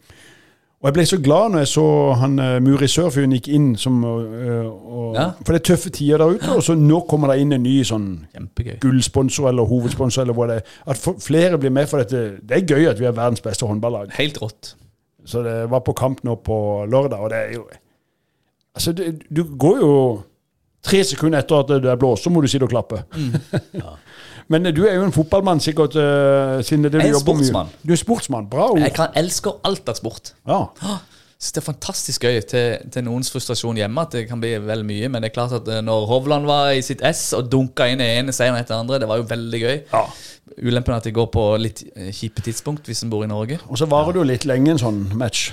[0.86, 1.84] Og jeg ble så glad når jeg så
[2.22, 5.32] han uh, Muri Sørfjorden gikk inn som uh, og, Ja.
[5.40, 7.80] For det er tøffe tider der ute, og så nå kommer det inn en ny
[7.88, 8.76] sånn Kjempegøy.
[8.84, 10.76] gullsponsor eller hovedsponsor, eller hva det er.
[10.94, 12.38] At flere blir med for dette.
[12.44, 14.14] Det er gøy at vi er verdens beste håndballag.
[14.20, 14.76] Helt rått.
[15.26, 17.66] Så det var på kamp nå på lørdag, og det er jo
[18.76, 19.92] Altså, det, du går jo
[20.86, 23.02] tre sekunder etter at det er blåst, så må du sitte og klappe.
[24.54, 27.34] Men du er jo en fotballmann, sikkert, uh, siden det det Jeg du er jobber
[27.40, 27.48] mye.
[27.50, 27.70] sportsmann.
[27.82, 28.50] Du er sportsmann.
[28.52, 28.80] Bra ord.
[28.84, 30.36] Jeg kan, elsker alt av sport.
[30.48, 30.60] Ja.
[31.36, 34.86] Så det er fantastisk gøy til, til noens frustrasjon hjemme at det kan bli vel
[34.88, 35.10] mye.
[35.12, 38.02] Men det er klart at eh, når Hovland var i sitt ess og dunka inn
[38.06, 39.78] i ene seieren etter andre, det var jo veldig gøy.
[39.94, 40.06] ja.
[40.62, 43.58] Ulempen er at det går på litt eh, kjipe tidspunkt hvis en bor i Norge.
[43.66, 45.50] Og så varer det jo litt lenge en sånn match.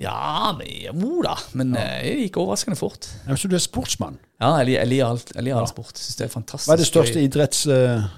[0.00, 1.36] Ja, men jo da.
[1.54, 1.84] Men ja.
[2.02, 3.06] det gikk overraskende fort.
[3.28, 4.18] Ja, så du er sportsmann.
[4.42, 5.94] Ja, jeg, jeg liker alt, jeg liker all sport.
[6.00, 7.28] Synes det er fantastisk Hva er det største gøy.
[7.28, 7.62] idretts...
[7.70, 8.08] Uh...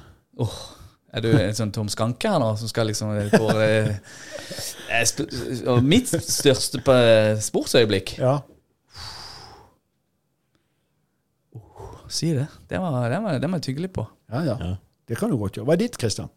[0.40, 0.56] Åh,
[1.16, 3.92] er du en sånn Tom Skanke her nå, som skal liksom eh, gå eh,
[4.92, 8.34] eh, Mitt største på eh, sportsøyeblikk ja.
[12.12, 12.44] Si det.
[12.70, 14.04] Det må jeg tygge litt på.
[14.30, 14.74] Ja, ja.
[15.10, 15.66] Det kan du godt gjøre.
[15.66, 16.28] Hva er ditt, Kristian?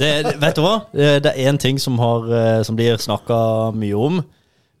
[0.00, 0.08] Det,
[0.40, 0.86] vet du hva?
[0.94, 3.36] Det er én ting som, har, eh, som blir snakka
[3.76, 4.22] mye om.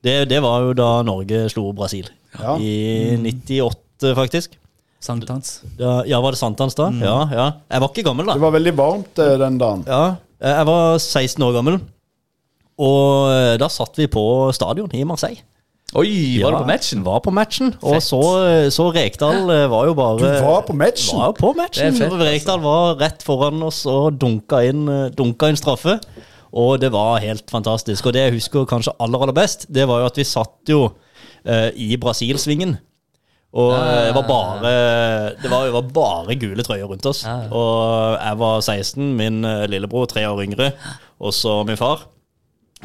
[0.06, 2.06] Det, det var jo da Norge slo Brasil.
[2.38, 2.54] Ja.
[2.62, 4.54] I 98, faktisk.
[5.02, 5.60] Sankthans.
[5.78, 6.88] Ja, ja, var det sankthans da?
[7.02, 7.46] Ja, ja.
[7.70, 8.36] Jeg var ikke gammel, da.
[8.38, 9.84] Det var veldig varmt eh, den dagen.
[9.86, 10.04] Ja,
[10.42, 11.76] jeg var 16 år gammel.
[12.76, 14.24] Og eh, da satt vi på
[14.56, 15.42] stadion i Marseille.
[15.96, 16.08] Oi,
[16.42, 17.02] var Ja, du på matchen?
[17.06, 17.68] Var på matchen.
[17.86, 18.18] Og så,
[18.74, 21.20] så Rekdal eh, var jo bare Du var på matchen?
[21.20, 21.94] Var på matchen.
[21.94, 22.18] Fett, altså.
[22.26, 26.00] Rekdal var rett foran oss og dunka inn, eh, dunka inn straffe.
[26.56, 28.06] Og det var helt fantastisk.
[28.08, 30.80] Og det jeg husker kanskje aller aller best, det var jo at vi satt jo
[31.44, 32.76] eh, i Brasilsvingen.
[33.56, 33.70] Og
[34.08, 34.70] det var bare
[35.40, 37.22] Det var, det var bare gule trøyer rundt oss.
[37.52, 40.72] Og jeg var 16, min eh, lillebror tre år yngre,
[41.20, 42.06] og så min far.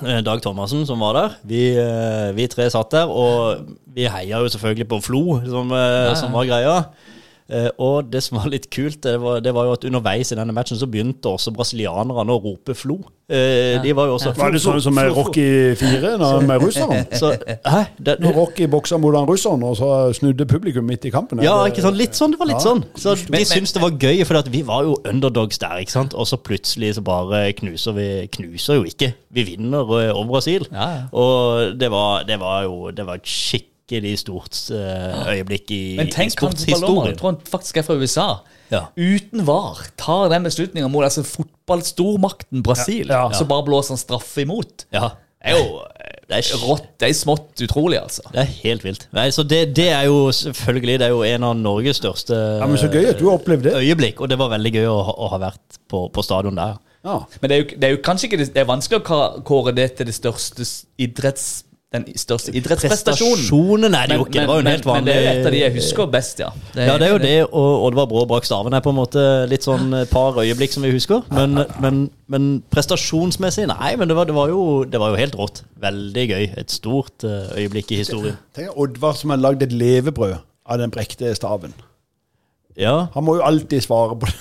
[0.06, 1.36] eh, Dag Thomassen som var der.
[1.44, 5.72] Vi, eh, vi tre satt der, og vi heia jo selvfølgelig på Flo, som,
[6.16, 6.78] som var greia.
[7.52, 10.36] Eh, Og det som var litt kult, det var, det var jo at underveis i
[10.40, 13.02] denne matchen så begynte også brasilianerne å rope Flo.
[13.32, 17.06] Eh, De var jo også Var det sånn som med Rocky 4 med russeren?
[17.16, 17.34] Så,
[17.68, 17.82] hæ?
[18.00, 21.42] Det, Når Rocky boksa mot han russeren, og så snudde publikum midt i kampen?
[21.44, 21.98] Ja, ikke sant?
[22.00, 22.32] Litt sånn.
[22.32, 22.70] Det var litt Ja.
[22.72, 22.84] sånn.
[22.96, 25.78] Så Men- De syntes det var gøy, for vi var jo underdogs der.
[25.80, 26.14] ikke sant?
[26.14, 29.14] Og så plutselig så bare knuser vi Knuser jo ikke.
[29.32, 30.68] Vi vinner eh, over Brasil.
[30.72, 31.04] Ja, ja.
[31.12, 33.71] Og det var, det var jo Det var et skikkelig
[34.18, 37.08] stort eh, øyeblikk i, Men tenk fotballdommeren, sportshistorien.
[37.12, 38.28] jeg tror han faktisk er fra USA.
[38.72, 38.86] Ja.
[38.96, 43.34] Uten VAR tar den beslutninga mot altså fotballstormakten Brasil, Ja, ja.
[43.36, 44.86] så bare blåser han straffe imot.
[44.96, 45.12] ja.
[45.42, 45.80] Det er jo
[46.30, 46.84] Det er, rått.
[47.02, 48.22] Det er smått utrolig, altså.
[48.32, 49.08] det er helt vilt.
[49.12, 52.68] Nei, så det, det er jo selvfølgelig Det er jo en av Norges største Ja,
[52.70, 53.74] men Så gøy at du har opplevd det.
[53.82, 56.78] øyeblikk, og det var veldig gøy å, ha- å ha vært på, på stadion der.
[57.04, 57.18] Ja.
[57.42, 59.74] Men det er, jo, det er jo kanskje ikke det, det er vanskelig å kåre
[59.74, 60.68] det til det største
[61.02, 61.64] idretts...
[61.92, 63.42] Den største idrettsprestasjonen.
[63.42, 64.38] Prestasjonen er det jo ikke.
[64.40, 66.08] Det var jo en men, helt vanlig men det er et av de jeg husker
[66.14, 66.48] best, ja.
[66.78, 69.68] Ja, det er jo det, og Oddvar Brå brak staven er på en måte litt
[69.68, 71.26] sånn et par øyeblikk som vi husker.
[71.36, 72.00] Men, men,
[72.32, 75.66] men prestasjonsmessig, nei, men det var, det, var jo, det var jo helt rått.
[75.84, 76.48] Veldig gøy.
[76.64, 78.40] Et stort eh, øyeblikk i historien.
[78.56, 81.76] Tenk Oddvar som har lagd et levebrød av den brekte staven.
[82.80, 84.36] Ja, Han må jo alltid svare på det.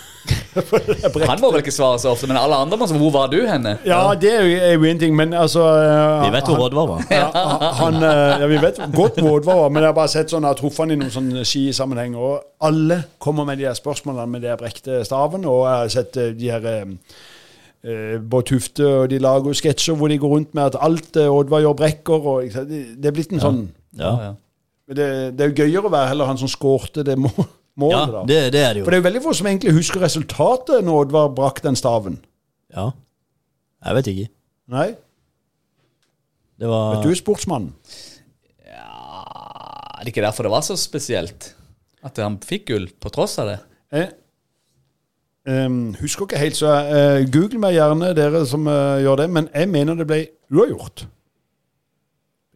[1.31, 3.39] Han må vel ikke svare så ofte, men alle andre må svare hvor var du
[3.47, 3.77] henne?
[3.87, 7.05] Ja, det er jo, en ting, men altså eh, vi vet hvor Oddvar var.
[7.11, 7.29] Ja,
[7.81, 10.47] han, eh, ja, vi vet godt hvor Oddvar var, men jeg har bare sett sånn,
[10.47, 14.31] jeg har truffet han i noen sånne skisammenheng, og alle kommer med de her spørsmålene
[14.31, 16.83] med de brekte staven, og jeg har sett eh, de her eh,
[17.87, 21.19] eh, Bård Tufte, og de lager jo sketsjer hvor de går rundt med at alt
[21.21, 23.65] eh, Oddvar gjør brekker, og det, er blitt en sånn
[23.99, 24.35] Ja, ja.
[24.91, 27.19] det, det er jo gøyere å være heller han som skårte det
[27.79, 28.25] må, ja da.
[28.29, 28.87] det, det er det jo.
[28.87, 32.19] For det er jo veldig få som egentlig husker resultatet når Oddvar brakk den staven.
[32.75, 32.91] Ja.
[33.87, 34.27] Jeg vet ikke.
[34.71, 34.89] Nei?
[36.61, 37.73] Det var Vet du sportsmannen?
[38.69, 38.91] Ja,
[39.97, 41.55] Er det ikke derfor det var så spesielt?
[42.05, 43.59] At han fikk gull på tross av det?
[43.91, 49.29] Jeg um, husker ikke helt, så uh, google meg gjerne, dere som uh, gjør det.
[49.33, 50.21] Men jeg mener det ble
[50.53, 51.07] uavgjort.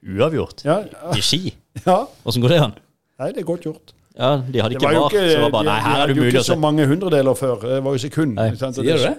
[0.04, 0.64] Uavgjort.
[0.68, 0.82] Ja,
[1.16, 1.54] I ski.
[1.88, 2.02] ja.
[2.24, 2.76] Åssen går det an?
[3.20, 3.93] Nei, det er godt gjort.
[4.14, 6.24] Ja, de hadde ikke var ikke, så var bare Nei, her er hadde det var
[6.28, 6.60] jo ikke så se.
[6.62, 7.54] mange hundredeler før.
[7.66, 8.34] Det var jo sekund.
[8.38, 8.50] Nei.
[8.60, 8.76] sant?
[8.78, 9.14] Sier du det?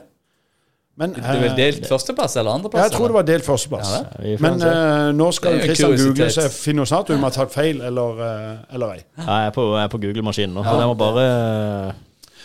[0.95, 2.86] Men, Det er vel eh, delt førsteplass eller andreplass?
[2.86, 3.89] jeg tror det var delt førsteplass.
[3.91, 4.69] Ja, Ja, Men se.
[4.69, 8.21] eh, nå skal Det Kristian google, seg snart ut om jeg har tatt feil eller,
[8.23, 9.01] eh, eller ei.
[9.17, 11.25] Ja, jeg er på, på Google-maskinen nå, så jeg må bare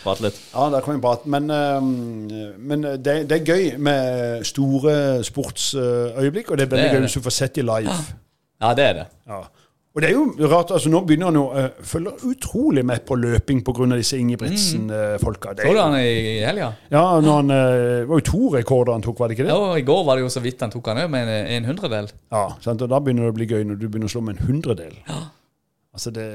[0.03, 0.41] prate litt.
[0.53, 1.29] Ja, der kan vi prate.
[1.31, 1.79] Men, uh,
[2.59, 7.05] men det, det er gøy med store sportsøyeblikk, og det er veldig Det er gøy
[7.07, 7.95] hvis du får sett de live.
[8.61, 9.07] Ja, det er det.
[9.29, 9.41] Ja.
[9.91, 13.17] Og det er jo rart, altså nå begynner han jo uh, følger utrolig med på
[13.19, 13.89] løping pga.
[13.99, 15.51] disse Ingebrigtsen-folka.
[15.59, 16.71] Så du han i helga?
[16.93, 19.51] Ja, når han, uh, var jo to rekorder han tok, var det ikke det?
[19.51, 21.69] Ja, I går var det jo så vidt han tok han òg, med en, en
[21.73, 22.07] hundredel.
[22.31, 22.81] Ja, sant?
[22.81, 24.95] og Da begynner det å bli gøy når du begynner å slå med en hundredel.
[25.91, 26.29] Altså det,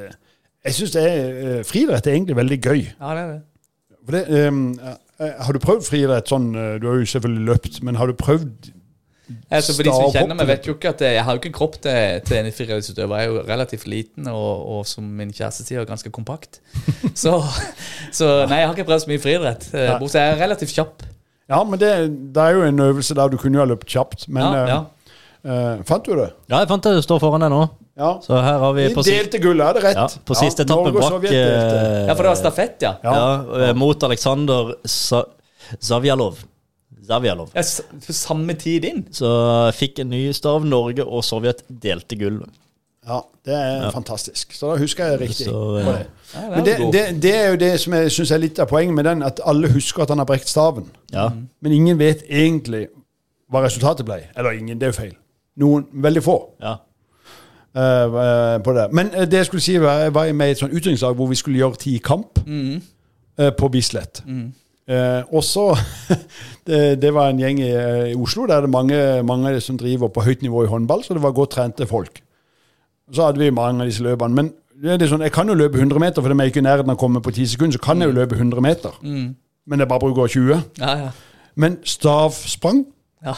[0.66, 2.81] jeg syns eh, friidrett er egentlig veldig gøy.
[2.99, 3.42] Ja, det er det.
[4.07, 7.79] For det, um, eh, har du prøvd friidrett sånn eh, Du har jo selvfølgelig løpt,
[7.87, 8.71] men har du prøvd
[9.51, 11.51] Altså, for de som kjenner meg, vet jo ikke at jeg, jeg har jo ikke
[11.51, 13.17] en kropp til, til en friidrettsutøver.
[13.19, 16.61] Jeg er jo relativt liten, og, og som min kjæreste sier, ganske kompakt.
[17.23, 17.33] Så,
[18.15, 19.67] så nei, jeg har ikke prøvd så mye friidrett.
[19.75, 19.95] eh.
[19.99, 21.03] Bortsett jeg er relativt kjapp.
[21.51, 21.91] Ja, men det,
[22.35, 24.71] det er jo en øvelse der du kunne jo ha løpt kjapt, men Ja, eh,
[24.75, 24.85] ja.
[25.47, 26.31] Uh, Fant du det?
[26.51, 27.61] Ja, jeg fant det står foran deg nå.
[27.97, 28.17] Ja.
[28.25, 30.01] Så her har vi De på, delte gullet, er det rett?
[30.03, 32.97] ja, på siste etappen bak brakk ja, for det var stafett, ja.
[33.07, 33.12] Ja.
[33.62, 35.23] ja, mot Aleksandr Sa
[35.81, 36.43] Zavjalov.
[37.07, 37.51] Zavjalov.
[37.55, 37.62] ja
[38.12, 39.03] samme tid inn.
[39.14, 39.31] Så
[39.77, 40.64] fikk en ny stav.
[40.66, 42.40] Norge og Sovjet delte gull.
[43.07, 44.55] Ja, det er fantastisk.
[44.55, 45.47] Så da husker jeg riktig.
[45.47, 45.92] Så, ja.
[45.92, 46.07] det.
[46.35, 48.95] Ja, Men det, det, det er jo det som jeg syns er litt av poenget
[48.95, 50.88] med den, at alle husker at han har brekt staven.
[51.12, 51.29] Ja.
[51.62, 52.88] Men ingen vet egentlig
[53.51, 54.25] hva resultatet ble.
[54.37, 55.14] Eller ingen, det er jo feil.
[55.62, 56.40] Noen, veldig få.
[56.62, 56.77] ja.
[57.77, 58.87] Uh, på det.
[58.92, 61.27] Men eh, det jeg skulle si, var jeg var med i et sånt utdrikningslag hvor
[61.29, 64.23] vi skulle gjøre ti kamp eh, på Bislett.
[64.87, 65.64] Eh, og så
[66.68, 69.79] det, det var en gjeng i, eh, i Oslo der det er mange, mange som
[69.81, 72.20] driver på høyt nivå i håndball, så det var godt trente folk.
[73.12, 74.35] Så hadde vi mange av disse løpene.
[74.35, 76.66] Men det er sånn, jeg kan jo løpe 100 meter, for om jeg ikke i
[76.66, 77.79] nærheten av å komme på 10 sekunder.
[77.79, 78.96] Så kan jeg jo løpe 100 meter.
[79.03, 80.62] Men jeg bare bruker 20.
[80.83, 81.11] Ja, ja.
[81.57, 82.85] Men stavsprang,
[83.25, 83.35] Ja.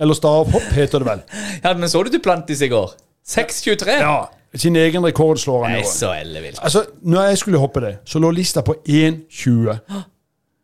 [0.00, 1.22] eller stavhopp heter det vel.
[1.64, 2.92] ja, men så du Duplantis i går?
[3.26, 3.96] 6,23?
[4.00, 4.18] Ja,
[4.54, 6.60] Sin egen rekord slår han i år.
[6.62, 9.76] Altså, når jeg skulle hoppe det, så lå lista på 1,20.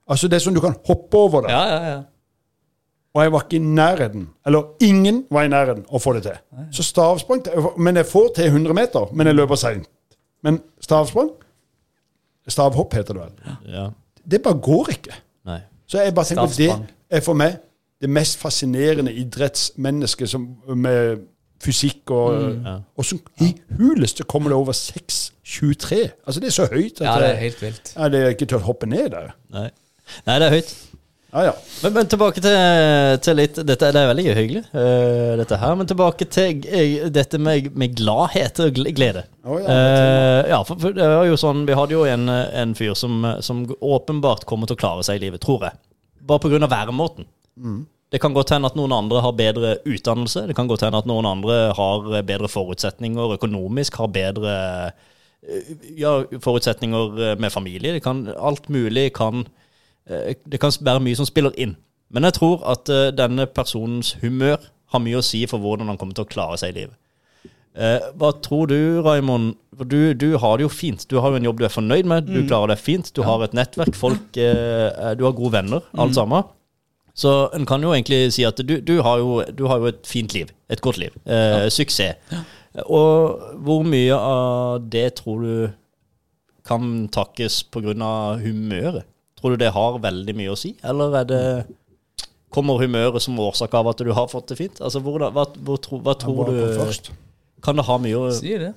[0.09, 1.51] Altså, det er sånn du kan hoppe over det.
[1.55, 2.01] Ja, ja, ja.
[3.15, 4.25] Og jeg var ikke i nærheten.
[4.47, 6.39] Eller ingen var i nærheten å få det til.
[6.75, 7.45] Så stavsprang
[7.79, 9.87] Men jeg får til 100 meter, men jeg løper seint.
[10.43, 11.31] Men stavsprang
[12.49, 13.55] Stavhopp heter det vel.
[13.73, 13.87] ja.
[14.31, 15.15] Det bare går ikke.
[15.49, 15.61] Nei.
[15.87, 16.83] Så jeg bare tenker at Stavsprang.
[17.11, 17.55] det er for meg
[18.03, 20.45] det mest fascinerende idrettsmennesket som,
[20.77, 21.23] med
[21.65, 22.75] fysikk og Ja.
[22.97, 26.11] Og så i huleste kommer det over 6,23.
[26.27, 27.95] Altså det er så høyt at Ja, det er helt vilt.
[27.97, 29.31] ja, det er ikke til å hoppe ned der.
[29.51, 29.71] Nei.
[30.25, 30.75] Nei, det er høyt.
[31.35, 31.53] Ja, ja.
[31.83, 32.57] Men, men tilbake til,
[33.27, 35.73] til litt Dette det er veldig hyggelig, uh, dette her.
[35.81, 39.25] Men tilbake til uh, dette med, med gladhet og glede.
[39.43, 42.77] Oh, ja, uh, ja, for, for det var jo sånn Vi hadde jo en, en
[42.79, 45.81] fyr som, som åpenbart kommer til å klare seg i livet, tror jeg.
[46.25, 46.71] Bare pga.
[46.71, 47.27] væremåten.
[48.15, 50.45] Det kan godt hende at noen andre har bedre utdannelse.
[50.47, 54.55] Det kan godt hende at noen andre har bedre forutsetninger økonomisk, har bedre
[55.99, 56.15] ja,
[56.47, 57.99] forutsetninger med familie.
[57.99, 59.43] Det kan, alt mulig kan
[60.07, 61.77] Det kan være mye som spiller inn.
[62.15, 64.61] Men jeg tror at eh, denne personens humør
[64.93, 66.99] har mye å si for hvordan han kommer til å klare seg i livet.
[67.75, 69.57] Eh, hva tror du, Raymond?
[69.91, 71.07] Du, du har det jo fint.
[71.11, 72.29] Du har jo en jobb du er fornøyd med.
[72.31, 73.11] Du klarer deg fint.
[73.17, 73.97] Du har et nettverk.
[73.99, 76.47] Folk, eh, du har gode venner, alt sammen.
[77.15, 80.07] Så en kan jo egentlig si at du, du, har, jo, du har jo et
[80.07, 80.51] fint liv.
[80.71, 81.15] Et godt liv.
[81.27, 82.19] Eh, Suksess.
[82.91, 85.67] Og hvor mye av det tror du
[86.67, 87.95] kan takkes pga.
[88.43, 89.05] humøret?
[89.45, 91.41] Tror du det har veldig mye å si, eller er det
[92.55, 94.79] Kommer humøret som årsak av at du har fått det fint?
[94.81, 97.11] Altså, hvor, hva, hvor, hva, hva tror du først.
[97.67, 98.71] Kan det ha mye å Si det.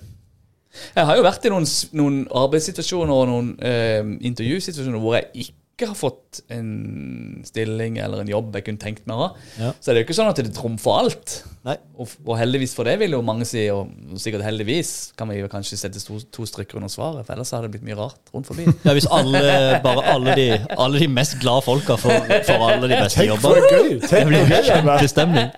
[0.97, 5.55] Jeg har jo vært i noen, noen arbeidssituasjoner og noen eh, intervjusituasjoner hvor jeg ikke
[5.85, 9.45] har fått en stilling eller en jobb jeg kunne tenkt meg å ha.
[9.61, 9.69] Ja.
[9.77, 11.35] Så det er jo ikke sånn at det trumfer alt.
[11.67, 11.75] Nei.
[11.99, 15.49] Og, og heldigvis for det, vil jo mange si, og sikkert heldigvis kan vi jo
[15.51, 18.49] kanskje sette to, to strikker under svaret, for ellers hadde det blitt mye rart rundt
[18.49, 18.65] forbi.
[18.87, 19.43] Ja, hvis alle,
[19.85, 20.47] bare alle de,
[20.77, 23.99] alle de mest glade folka får, får alle de beste gøy!
[24.07, 25.53] Det blir det kjempestemning.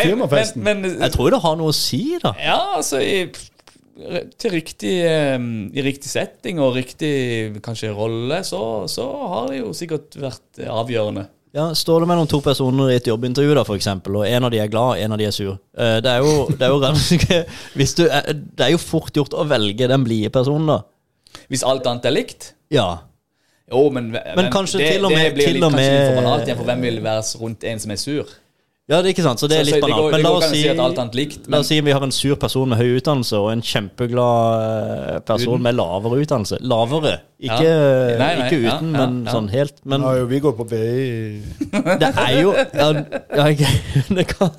[0.00, 0.64] Firmafesten.
[0.66, 2.34] Men, men, Jeg tror det har noe å si, da.
[2.40, 3.28] Ja, altså i,
[4.40, 5.36] til riktig, eh,
[5.74, 7.10] I riktig setting og riktig
[7.64, 11.26] kanskje rolle, så, så har det jo sikkert vært avgjørende.
[11.52, 14.52] Ja, Står det mellom to personer i et jobbintervju, da, for eksempel, og en av
[14.54, 17.44] de er glad, en av de er sur Eh, Det er jo, det er jo,
[17.78, 20.80] hvis du er, det er jo fort gjort å velge den blide personen, da.
[21.50, 22.52] Hvis alt annet er likt?
[22.70, 22.88] Ja.
[23.70, 26.06] Jo, men, men kanskje det, til og det med- blir til litt, og kanskje litt
[26.08, 28.32] for banalt igjen, for hvem vil være rundt en som er sur?
[28.90, 30.02] Ja, det er ikke sant, så det er Så- så litt det banalt.
[30.02, 32.34] går- Men la oss si si at alt La oss si vi har en sur
[32.36, 35.62] person med høy utdannelse og en kjempeglad eh, person Uten.
[35.62, 36.58] med lavere utdannelse.
[36.60, 38.18] Lavere, ikke, Ja.
[38.18, 39.32] Nei, nei, ikke uten, ja, men ja.
[39.32, 39.74] sånn helt.
[39.84, 41.42] Men Nå har jo vi gått på BI
[42.00, 42.92] det er jo Ja,
[44.16, 44.50] det kan,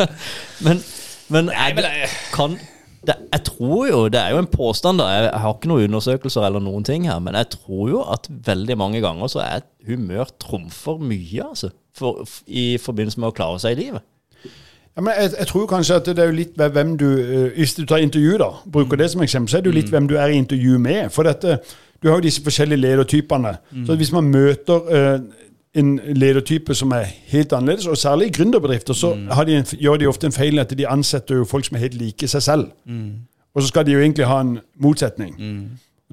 [0.62, 0.84] Men,
[1.30, 2.58] men, det, kan
[3.06, 5.08] det, Jeg tror jo Det er jo en påstand, da.
[5.12, 8.28] Jeg, jeg har ikke noen undersøkelser eller noen ting her, men jeg tror jo at
[8.30, 11.72] veldig mange ganger så er humør trumfer mye, altså.
[11.94, 14.02] For, I forbindelse med å klare seg i livet.
[14.96, 17.74] Ja, men jeg, jeg tror kanskje at det er jo litt hvem du eh, Hvis
[17.78, 20.18] du tar intervju, da, bruker det som eksempel, så er det jo litt hvem du
[20.20, 21.10] er i intervju med.
[21.16, 21.60] For dette,
[22.04, 23.56] du har jo disse forskjellige ledertypene.
[23.88, 25.46] Så hvis man møter uh,
[25.80, 30.02] en ledertype som er helt annerledes, og særlig i gründerbedrifter, så har de en, gjør
[30.02, 32.68] de ofte en feil at de ansetter jo folk som er helt like seg selv.
[33.56, 35.38] Og så skal de jo egentlig ha en motsetning.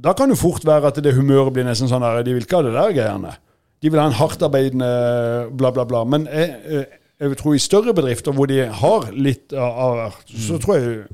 [0.05, 2.61] Da kan det fort være at det humøret blir nesten sånn her De vil ikke
[2.61, 3.35] ha det der greiene.
[3.83, 4.91] De vil ha en hardtarbeidende
[5.59, 6.05] bla, bla, bla.
[6.05, 10.59] Men jeg, eh, jeg tror i større bedrifter hvor de har litt av hvert, så
[10.63, 11.07] tror jeg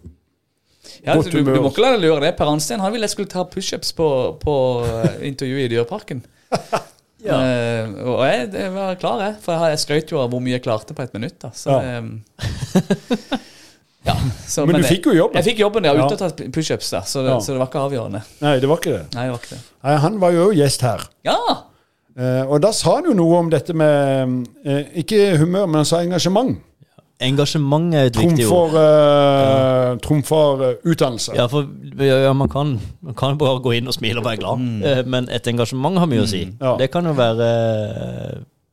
[1.05, 2.35] Ja, Godt så du, du må ikke la deg lure det.
[2.39, 4.09] Per Anstein han ville jeg skulle ta pushups på,
[4.41, 6.25] på eh, intervjuet i Dyreparken.
[7.25, 9.37] Eh, og jeg, jeg var klar, jeg.
[9.41, 11.39] For jeg, skrøt jo av hvor mye jeg klarte på et minutt.
[11.41, 11.49] Da.
[11.57, 12.03] Så, Ja.
[12.03, 12.19] Um,
[14.05, 15.39] ja, så, Men du jeg- fikk jo jobben.
[15.41, 15.95] Jeg fikk jobben, ja.
[15.97, 16.91] uten å ta pushups.
[17.09, 17.39] Så, det- Ja.
[17.41, 18.21] så det var ikke avgjørende.
[18.45, 19.07] Nei, det var ikke det.
[19.17, 19.63] Nei, det var ikke det.
[19.89, 21.07] Nei, han var jo gjest her.
[21.25, 21.39] Ja!
[22.15, 25.89] Eh, og da sa han jo noe om dette med eh, Ikke humør, men han
[25.89, 26.55] sa engasjement.
[27.23, 28.73] Engasjement er et viktig ord.
[28.75, 31.35] Trumfer, eh, trumfer eh, utdannelse.
[31.39, 31.67] Ja, for
[32.03, 35.29] ja, man, kan, man kan bare gå inn og smile og være glad, Eh, men
[35.33, 36.43] et engasjement har mye å si.
[36.61, 36.75] Ja.
[36.81, 37.49] Det kan jo være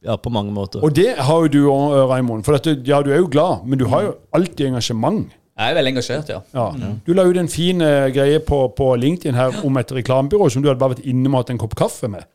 [0.06, 0.82] ja, på mange måter.
[0.82, 2.44] Og det har jo du òg, Raimond.
[2.46, 5.30] For at du, ja, du er jo glad, men du har jo alltid engasjement.
[5.62, 6.40] Jeg er veldig engasjert, ja.
[6.58, 6.92] Ja.
[7.06, 7.78] Du la ut en fin
[8.16, 11.44] greie på, på LinkedIn her om et reklamebyrå som du hadde bare vært inne og
[11.44, 12.26] hatt en kopp kaffe med.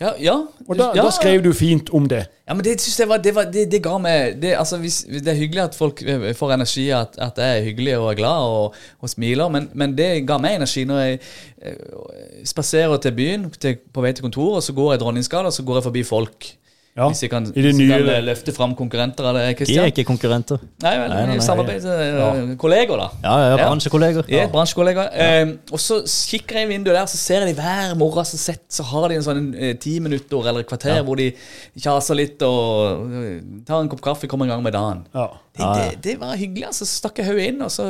[0.00, 0.34] Ja, ja.
[0.68, 2.26] Og da, ja, da skrev du fint om det.
[2.46, 5.00] Ja, men det synes jeg var, det, var, det, det ga meg det, altså, hvis,
[5.08, 8.18] det er hyggelig at folk eh, får energi, at, at jeg er hyggelig og er
[8.20, 11.18] glad og, og smiler, men, men det ga meg energi når jeg
[11.62, 15.56] eh, spaserer til byen til, på vei til kontoret, og så går jeg Dronningsgata, og
[15.56, 16.52] så går jeg forbi folk.
[16.96, 17.08] Ja.
[17.12, 19.66] Hvis jeg kan, I det hvis jeg nye- kan eh, løfte fram konkurrenter av det,
[19.68, 20.58] De er ikke konkurrenter.
[20.82, 21.44] Nei, vel, Nei, nei, nei.
[21.44, 23.08] samarbeidskolleger, da.
[23.22, 23.56] Ja, ja, Ja.
[23.68, 24.24] bransjekolleger.
[24.30, 25.46] Jeg er.
[25.46, 28.38] Eh, og så kikker jeg i vinduet der, så ser jeg de hver morgen så,
[28.38, 31.32] sett, så har de en sånn eh, ti minutter eller et kvarter hvor de
[31.78, 35.04] kjaser litt og eh, tar en kopp kaffe, kommer i gang med dagen.
[35.14, 35.28] Ja.
[35.56, 36.66] Det, det, det var hyggelig.
[36.68, 36.84] altså.
[36.84, 37.84] Så stakk jeg hodet inn, og så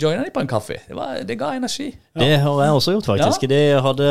[0.00, 0.78] joina de på en kaffe.
[0.88, 1.90] Det, var, det ga energi.
[2.16, 3.44] Det har jeg også gjort, faktisk.
[3.50, 4.06] De hadde,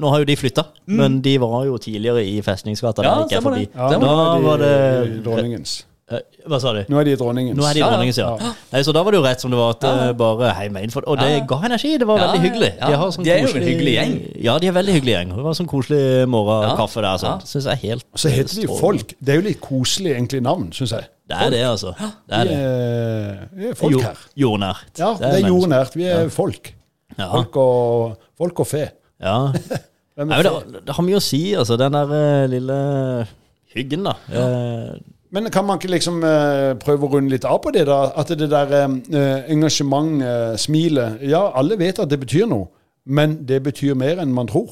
[0.00, 3.04] nå har jo de flytta, men de var jo tidligere i Festningsgata.
[3.04, 3.66] Ja, der gikk jeg forbi.
[3.74, 5.84] Ja, Da de var det dronningens.
[6.12, 6.82] Eh, Hva sa du?
[6.92, 7.56] Nå er de dronningens.
[7.56, 8.50] Nå er de dronningens, Ja, ja.
[8.74, 10.12] Nei, så da var det jo rett som det var, at ja.
[10.12, 11.44] bare hei meg inn Og det Ja.
[11.48, 11.96] ga energi.
[11.98, 12.68] Det var Ja, veldig hyggelig.
[12.78, 14.12] De, har sånn De er jo en hyggelig gjeng.
[14.44, 15.28] Ja, de er veldig hyggelig gjeng.
[15.36, 17.16] Det var sånn koselig morgenkaffe der.
[17.24, 17.40] Sånn.
[17.40, 17.46] Ja.
[17.48, 18.66] Synes jeg helt så heter de.
[18.78, 19.14] Folk.
[19.22, 21.08] Det er jo litt koselig egentlig navn, syns jeg.
[21.26, 21.94] Det er det, altså.
[21.96, 22.58] Det er Vi det.
[22.60, 24.16] er, vi er folk Jo- her.
[24.36, 24.98] Jordnært.
[24.98, 25.94] Ja, det er jordnært.
[25.96, 26.74] Vi er folk.
[27.18, 27.30] Ja.
[27.32, 28.90] Folk og, folk og fe.
[29.22, 29.38] ja.
[30.16, 30.70] Hvem Nei, er men fe?
[30.70, 31.76] det, det har mye å si, altså.
[31.76, 33.26] Den der eh, lille
[33.74, 34.14] hyggen, da.
[34.30, 34.94] Eh,
[35.34, 38.12] Men kan man ikke liksom eh, prøve å runde litt av på det, da?
[38.16, 42.68] At det der eh, engasjement, eh, smilet Ja, alle vet at det betyr noe,
[43.04, 44.70] men det betyr mer enn man tror.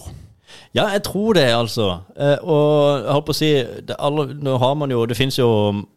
[0.76, 1.88] Ja, jeg tror det, altså.
[2.14, 3.50] Eh, og jeg holdt på å si
[3.88, 5.48] det, alle, Nå har man jo Det fins jo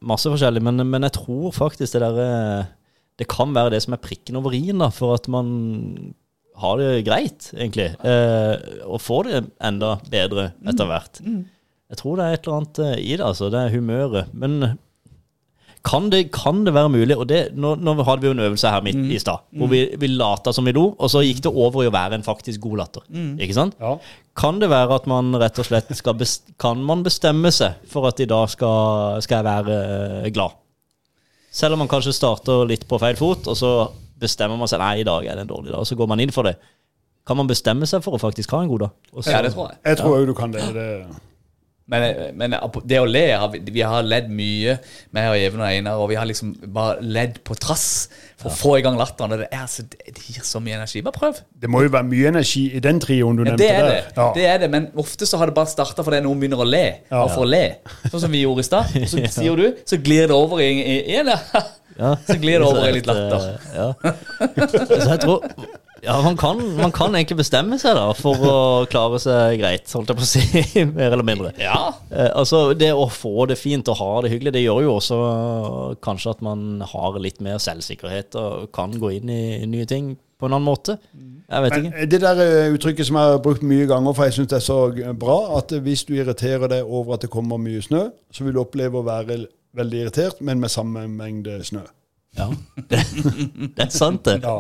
[0.01, 2.27] masse forskjellig, men, men jeg tror faktisk det derre
[3.19, 6.13] Det kan være det som er prikken over i-en, da, for at man
[6.55, 7.89] har det greit, egentlig.
[8.07, 11.19] Eh, og får det enda bedre etter hvert.
[11.91, 13.49] Jeg tror det er et eller annet eh, i det, altså.
[13.53, 14.31] Det er humøret.
[14.33, 14.77] Men
[15.85, 18.71] kan det, kan det være mulig og det, nå, nå hadde vi jo en øvelse
[18.73, 21.51] her midt i stad, hvor vi, vi lata som vi lo, og så gikk det
[21.53, 23.03] over i å være en faktisk god latter.
[23.37, 23.75] Ikke sant?
[23.79, 23.91] Ja.
[24.35, 28.07] Kan det være at man rett og slett skal best, Kan man bestemme seg for
[28.09, 29.77] at i dag skal, skal jeg være
[30.25, 30.57] eh, glad?
[31.55, 33.69] Selv om man kanskje starter litt på feil fot, og så
[34.19, 36.19] bestemmer man seg Nei, i dag er det en dårlig dag, og så går man
[36.25, 36.55] inn for det.
[37.29, 38.97] Kan man bestemme seg for å faktisk ha en god dag?
[39.13, 39.77] Og så- Ja, det tror jeg.
[39.85, 40.65] Jeg tror òg du kan det.
[40.73, 40.89] det.
[41.87, 42.53] Men, men
[42.89, 43.21] det å le
[43.69, 44.73] vi, har ledd mye,
[45.13, 48.07] meg og Even og Einar, og vi har liksom bare ledd på trass
[48.41, 49.35] for å få i gang latteren.
[49.35, 51.03] Og det, er, altså, det, gir så mye energi.
[51.05, 51.43] Bare prøv.
[51.61, 53.93] Det må jo være mye energi i den trioen du Ja, nevnte det er der.
[53.93, 54.17] det.
[54.17, 54.27] Ja.
[54.39, 56.83] det er det, Men ofte så har det bare starta fordi noen begynner å le.
[57.11, 57.21] Ja.
[57.21, 57.63] Og for å le.
[58.09, 58.97] Sånn som vi gjorde i stad.
[59.05, 62.15] Så sier du, så glir det over i, i, i en Ja.
[62.27, 63.45] Så glir det over i litt latter.
[63.45, 63.91] eh, Ja.
[65.05, 65.45] Så jeg tror
[66.05, 68.57] Ja, man kan, man kan egentlig bestemme seg da for å
[68.89, 70.63] klare seg greit, holdt jeg på å si.
[70.97, 71.53] Mer eller mindre.
[71.61, 71.95] Ja.
[72.11, 75.17] Eh, altså, Det å få det fint og ha det hyggelig, det gjør jo også
[75.29, 80.13] eh, kanskje at man har litt mer selvsikkerhet og kan gå inn i nye ting
[80.39, 80.97] på en annen måte.
[81.15, 82.07] Jeg vet ikke.
[82.11, 84.65] Det der eh, uttrykket som jeg har brukt mye ganger, for jeg syns det er
[84.67, 84.79] så
[85.17, 88.61] bra, at hvis du irriterer deg over at det kommer mye snø, så vil du
[88.63, 89.45] oppleve å være
[89.75, 91.83] veldig irritert, men med samme mengde snø.
[92.37, 92.49] Ja,
[92.89, 92.99] det,
[93.77, 94.39] er sant, det.
[94.43, 94.57] Ja,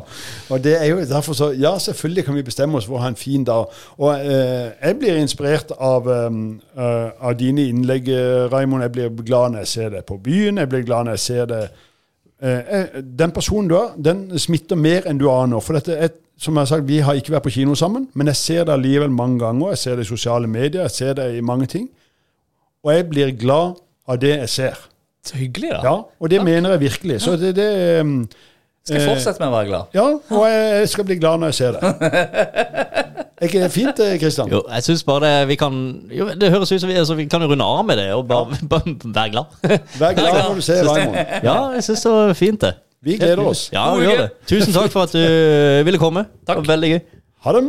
[0.49, 3.09] og det er jo derfor så Ja, selvfølgelig kan vi bestemme oss for å ha
[3.11, 3.65] en fin dag.
[3.97, 8.07] Og eh, jeg blir inspirert av, um, av dine innlegg,
[8.51, 8.83] Raimond.
[8.83, 10.57] Jeg blir glad når jeg ser det på byen.
[10.57, 11.61] Jeg blir glad når jeg ser det
[12.41, 15.59] eh, eh, Den personen du er, den smitter mer enn du aner.
[15.59, 18.31] For dette er, som jeg har sagt, vi har ikke vært på kino sammen, men
[18.31, 19.75] jeg ser det allikevel mange ganger.
[19.75, 21.89] Jeg ser det i sosiale medier, jeg ser det i mange ting.
[22.83, 24.94] Og jeg blir glad av det jeg ser.
[25.25, 25.79] Så hyggelig, da.
[25.83, 27.21] Ja, og det mener jeg virkelig.
[27.21, 27.69] Så det, det
[28.01, 28.27] um,
[28.85, 29.95] Skal jeg eh, fortsette med å være glad?
[29.97, 30.05] ja,
[30.37, 31.81] og jeg skal bli glad når jeg ser det.
[33.35, 34.51] Er ikke det fint, eh, Kristian?
[34.51, 35.73] Jo, jeg synes bare det vi kan
[36.07, 38.55] jo, Det høres ut som vi, altså, vi kan runde av med det og bare,
[38.71, 39.57] bare være glad.
[39.99, 41.17] Vær glad når du ser Raymond.
[41.43, 42.73] Ja, jeg syns det var fint, det.
[43.05, 43.67] Vi gleder oss.
[43.73, 44.29] Ja, vi gjør det.
[44.47, 46.25] Tusen takk for at du ville komme.
[46.47, 46.63] Takk.
[46.67, 47.03] Veldig gøy.
[47.45, 47.65] Ha det.